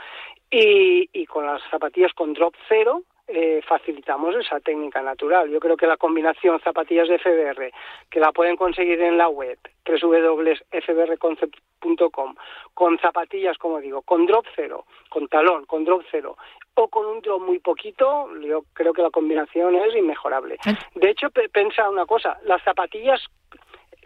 [0.52, 5.50] Y, y con las zapatillas con drop cero, eh, facilitamos esa técnica natural.
[5.50, 7.72] Yo creo que la combinación zapatillas de FBR,
[8.10, 12.36] que la pueden conseguir en la web www.fbrconcept.com,
[12.74, 16.36] con zapatillas, como digo, con drop cero, con talón, con drop cero,
[16.76, 20.58] o con un drop muy poquito, yo creo que la combinación es inmejorable.
[20.96, 23.22] De hecho, pensa una cosa, las zapatillas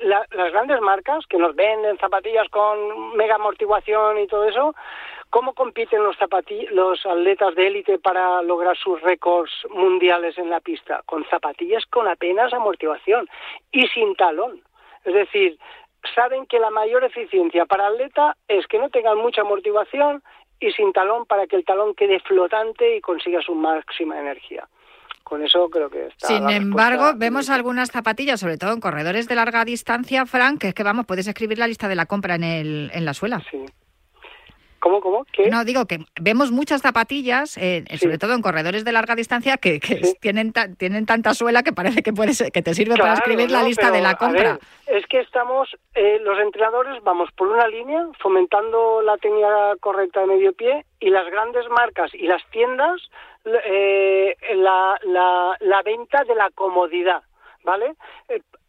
[0.02, 4.76] las grandes marcas que nos venden zapatillas con mega amortiguación y todo eso,
[5.30, 6.18] ¿cómo compiten los,
[6.72, 11.02] los atletas de élite para lograr sus récords mundiales en la pista?
[11.06, 13.28] Con zapatillas con apenas amortiguación
[13.72, 14.62] y sin talón.
[15.04, 15.58] Es decir,
[16.16, 20.24] saben que la mayor eficiencia para atleta es que no tengan mucha amortiguación
[20.60, 24.68] y sin talón para que el talón quede flotante y consiga su máxima energía
[25.28, 26.28] con eso creo que está.
[26.28, 30.74] Sin embargo, vemos algunas zapatillas, sobre todo en corredores de larga distancia, Frank, que es
[30.74, 33.44] que vamos, puedes escribir la lista de la compra en, el, en la suela.
[33.52, 33.66] Sí.
[34.88, 35.26] ¿Cómo, cómo?
[35.34, 35.50] ¿Qué?
[35.50, 39.82] No, digo que vemos muchas zapatillas, eh, sobre todo en corredores de larga distancia, que,
[40.22, 43.92] tienen, tienen tanta suela que parece que puedes, que te sirve para escribir la lista
[43.92, 44.60] de la compra.
[44.86, 50.28] es que estamos, eh, los entrenadores vamos por una línea, fomentando la técnica correcta de
[50.28, 53.02] medio pie, y las grandes marcas y las tiendas,
[53.44, 57.24] eh, la, la, la venta de la comodidad.
[57.68, 57.96] ¿Vale?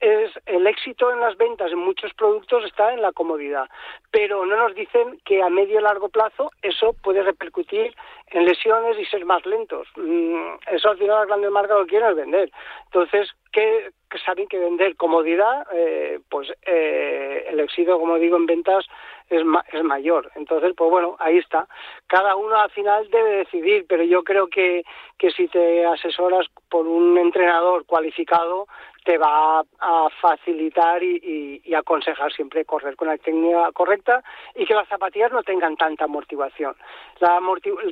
[0.01, 3.69] es el éxito en las ventas en muchos productos está en la comodidad,
[4.11, 7.95] pero no nos dicen que a medio y largo plazo eso puede repercutir
[8.31, 9.89] en lesiones y ser más lentos.
[9.97, 12.51] Mm, eso al final las grandes marcas lo quieren vender.
[12.87, 13.91] Entonces, ¿qué
[14.25, 15.67] saben que vender comodidad?
[15.73, 18.85] Eh, pues eh, el éxito, como digo, en ventas
[19.31, 20.31] es, es mayor.
[20.35, 21.69] Entonces, pues bueno, ahí está.
[22.07, 24.85] Cada uno al final debe decidir, pero yo creo que,
[25.19, 28.67] que si te asesoras por un entrenador cualificado,
[29.09, 34.23] te va a, facilitar y, aconsejar siempre correr con la técnica correcta
[34.55, 36.75] y que las zapatillas no tengan tanta amortiguación.
[37.21, 37.41] La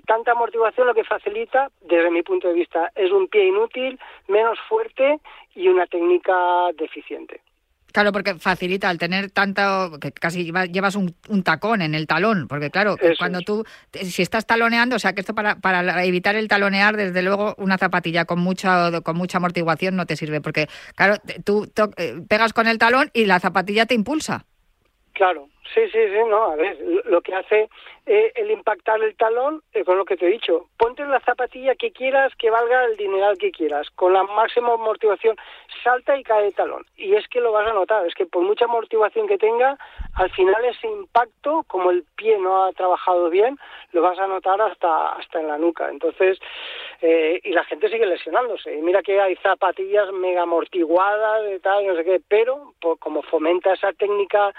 [0.07, 4.59] tanta amortiguación lo que facilita, desde mi punto de vista, es un pie inútil, menos
[4.69, 5.21] fuerte
[5.55, 7.41] y una técnica deficiente.
[7.97, 12.71] Claro, porque facilita al tener tanto, que casi llevas un, tacón en el talón, porque
[12.71, 16.95] claro, cuando tú, si estás taloneando, o sea que esto para, para evitar el talonear,
[16.95, 21.73] desde luego una zapatilla con mucha, con mucha amortiguación no te sirve, porque claro, tú
[21.97, 24.45] eh, pegas con el talón y la zapatilla te impulsa.
[25.17, 27.71] Claro, sí, sí, sí, no, a ver, lo que hace
[28.05, 31.75] eh, el impactar el talón, es con lo que te he dicho, ponte la zapatilla
[31.75, 35.35] que quieras, que valga el dineral que quieras, con la máxima amortiguación,
[35.83, 36.85] salta y cae el talón.
[36.99, 39.79] Y es que lo vas a notar, es que por mucha amortiguación que tenga,
[40.17, 43.59] al final ese impacto, como el pie no ha trabajado bien,
[43.93, 45.89] lo vas a notar hasta, hasta en la nuca.
[45.89, 46.39] Entonces,
[47.01, 48.75] eh, y la gente sigue lesionándose.
[48.75, 53.73] Y mira que hay zapatillas mega amortiguadas, de tal, no sé qué, pero como fomenta
[53.73, 54.53] esa técnica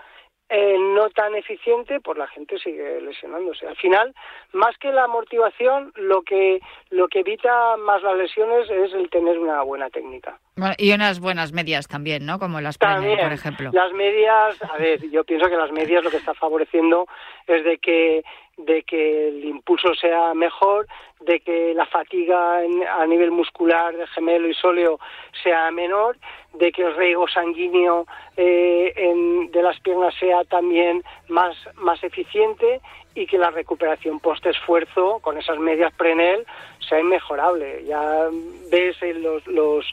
[0.49, 3.67] eh, no tan eficiente, pues la gente sigue lesionándose.
[3.67, 4.15] Al final,
[4.53, 9.39] más que la amortiguación, lo que lo que evita más las lesiones es el tener
[9.39, 10.39] una buena técnica.
[10.78, 12.39] Y unas buenas medias también, ¿no?
[12.39, 13.72] Como las también, por ejemplo.
[13.74, 17.08] Las medias, a ver, yo pienso que las medias lo que está favoreciendo
[17.47, 18.24] es de que
[18.58, 20.88] de que el impulso sea mejor,
[21.20, 24.99] de que la fatiga a nivel muscular de gemelo y sóleo
[25.43, 26.18] sea menor,
[26.53, 32.82] de que el riego sanguíneo eh, de las piernas sea también más, más eficiente
[33.14, 36.45] y que la recuperación post-esfuerzo con esas medias Prenel
[36.88, 37.83] sea inmejorable.
[37.85, 38.27] Ya
[38.71, 39.85] ves en los, los,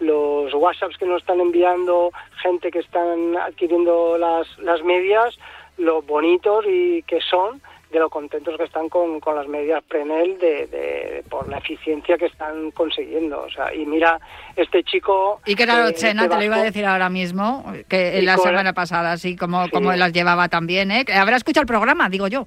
[0.00, 2.10] los WhatsApps que nos están enviando
[2.42, 5.38] gente que están adquiriendo las, las medias,
[5.78, 10.38] lo bonitos y que son de lo contentos que están con, con las medidas Prenel
[10.38, 13.42] de, por la eficiencia que están consiguiendo.
[13.42, 14.18] O sea, y mira,
[14.56, 15.42] este chico...
[15.44, 18.36] Y que era eh, este te lo iba a decir ahora mismo, que Y la
[18.36, 19.70] con- semana pasada, así como, Sí.
[19.72, 21.04] como las llevaba también, ¿eh?
[21.04, 22.46] Que Habrá escuchado el programa, digo yo.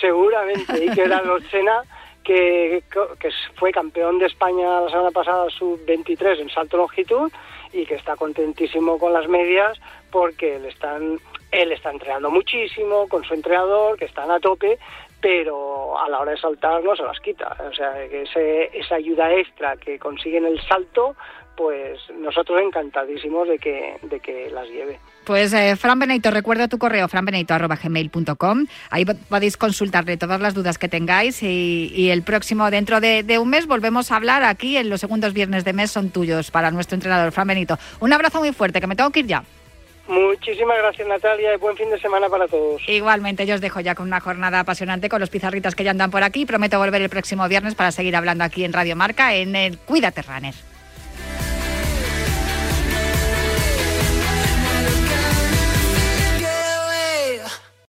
[0.00, 1.82] Seguramente, y que era Lochena,
[2.22, 2.82] que,
[3.56, 7.30] fue campeón de España la semana pasada sub-23 en salto longitud
[7.72, 9.78] y que está contentísimo con las medias
[10.10, 11.18] porque le están,
[11.50, 14.78] él está entrenando muchísimo con su entrenador, que están a tope,
[15.20, 17.56] pero a la hora de saltar no se las quita.
[17.70, 21.14] O sea, que ese, esa ayuda extra que consigue en el salto,
[21.56, 24.98] pues nosotros encantadísimos de que, de que las lleve.
[25.24, 28.66] Pues eh, Fran Benito, recuerdo tu correo franbenito.gmail.com.
[28.90, 33.22] Ahí po- podéis consultarle todas las dudas que tengáis y, y el próximo, dentro de,
[33.22, 36.50] de un mes, volvemos a hablar aquí en los segundos viernes de mes son tuyos
[36.50, 37.78] para nuestro entrenador Fran Benito.
[38.00, 39.44] Un abrazo muy fuerte, que me tengo que ir ya.
[40.08, 42.82] Muchísimas gracias Natalia y buen fin de semana para todos.
[42.88, 46.10] Igualmente, yo os dejo ya con una jornada apasionante con los pizarritas que ya andan
[46.10, 46.44] por aquí.
[46.44, 50.22] Prometo volver el próximo viernes para seguir hablando aquí en Radio Marca en el Cuídate
[50.22, 50.54] Runner.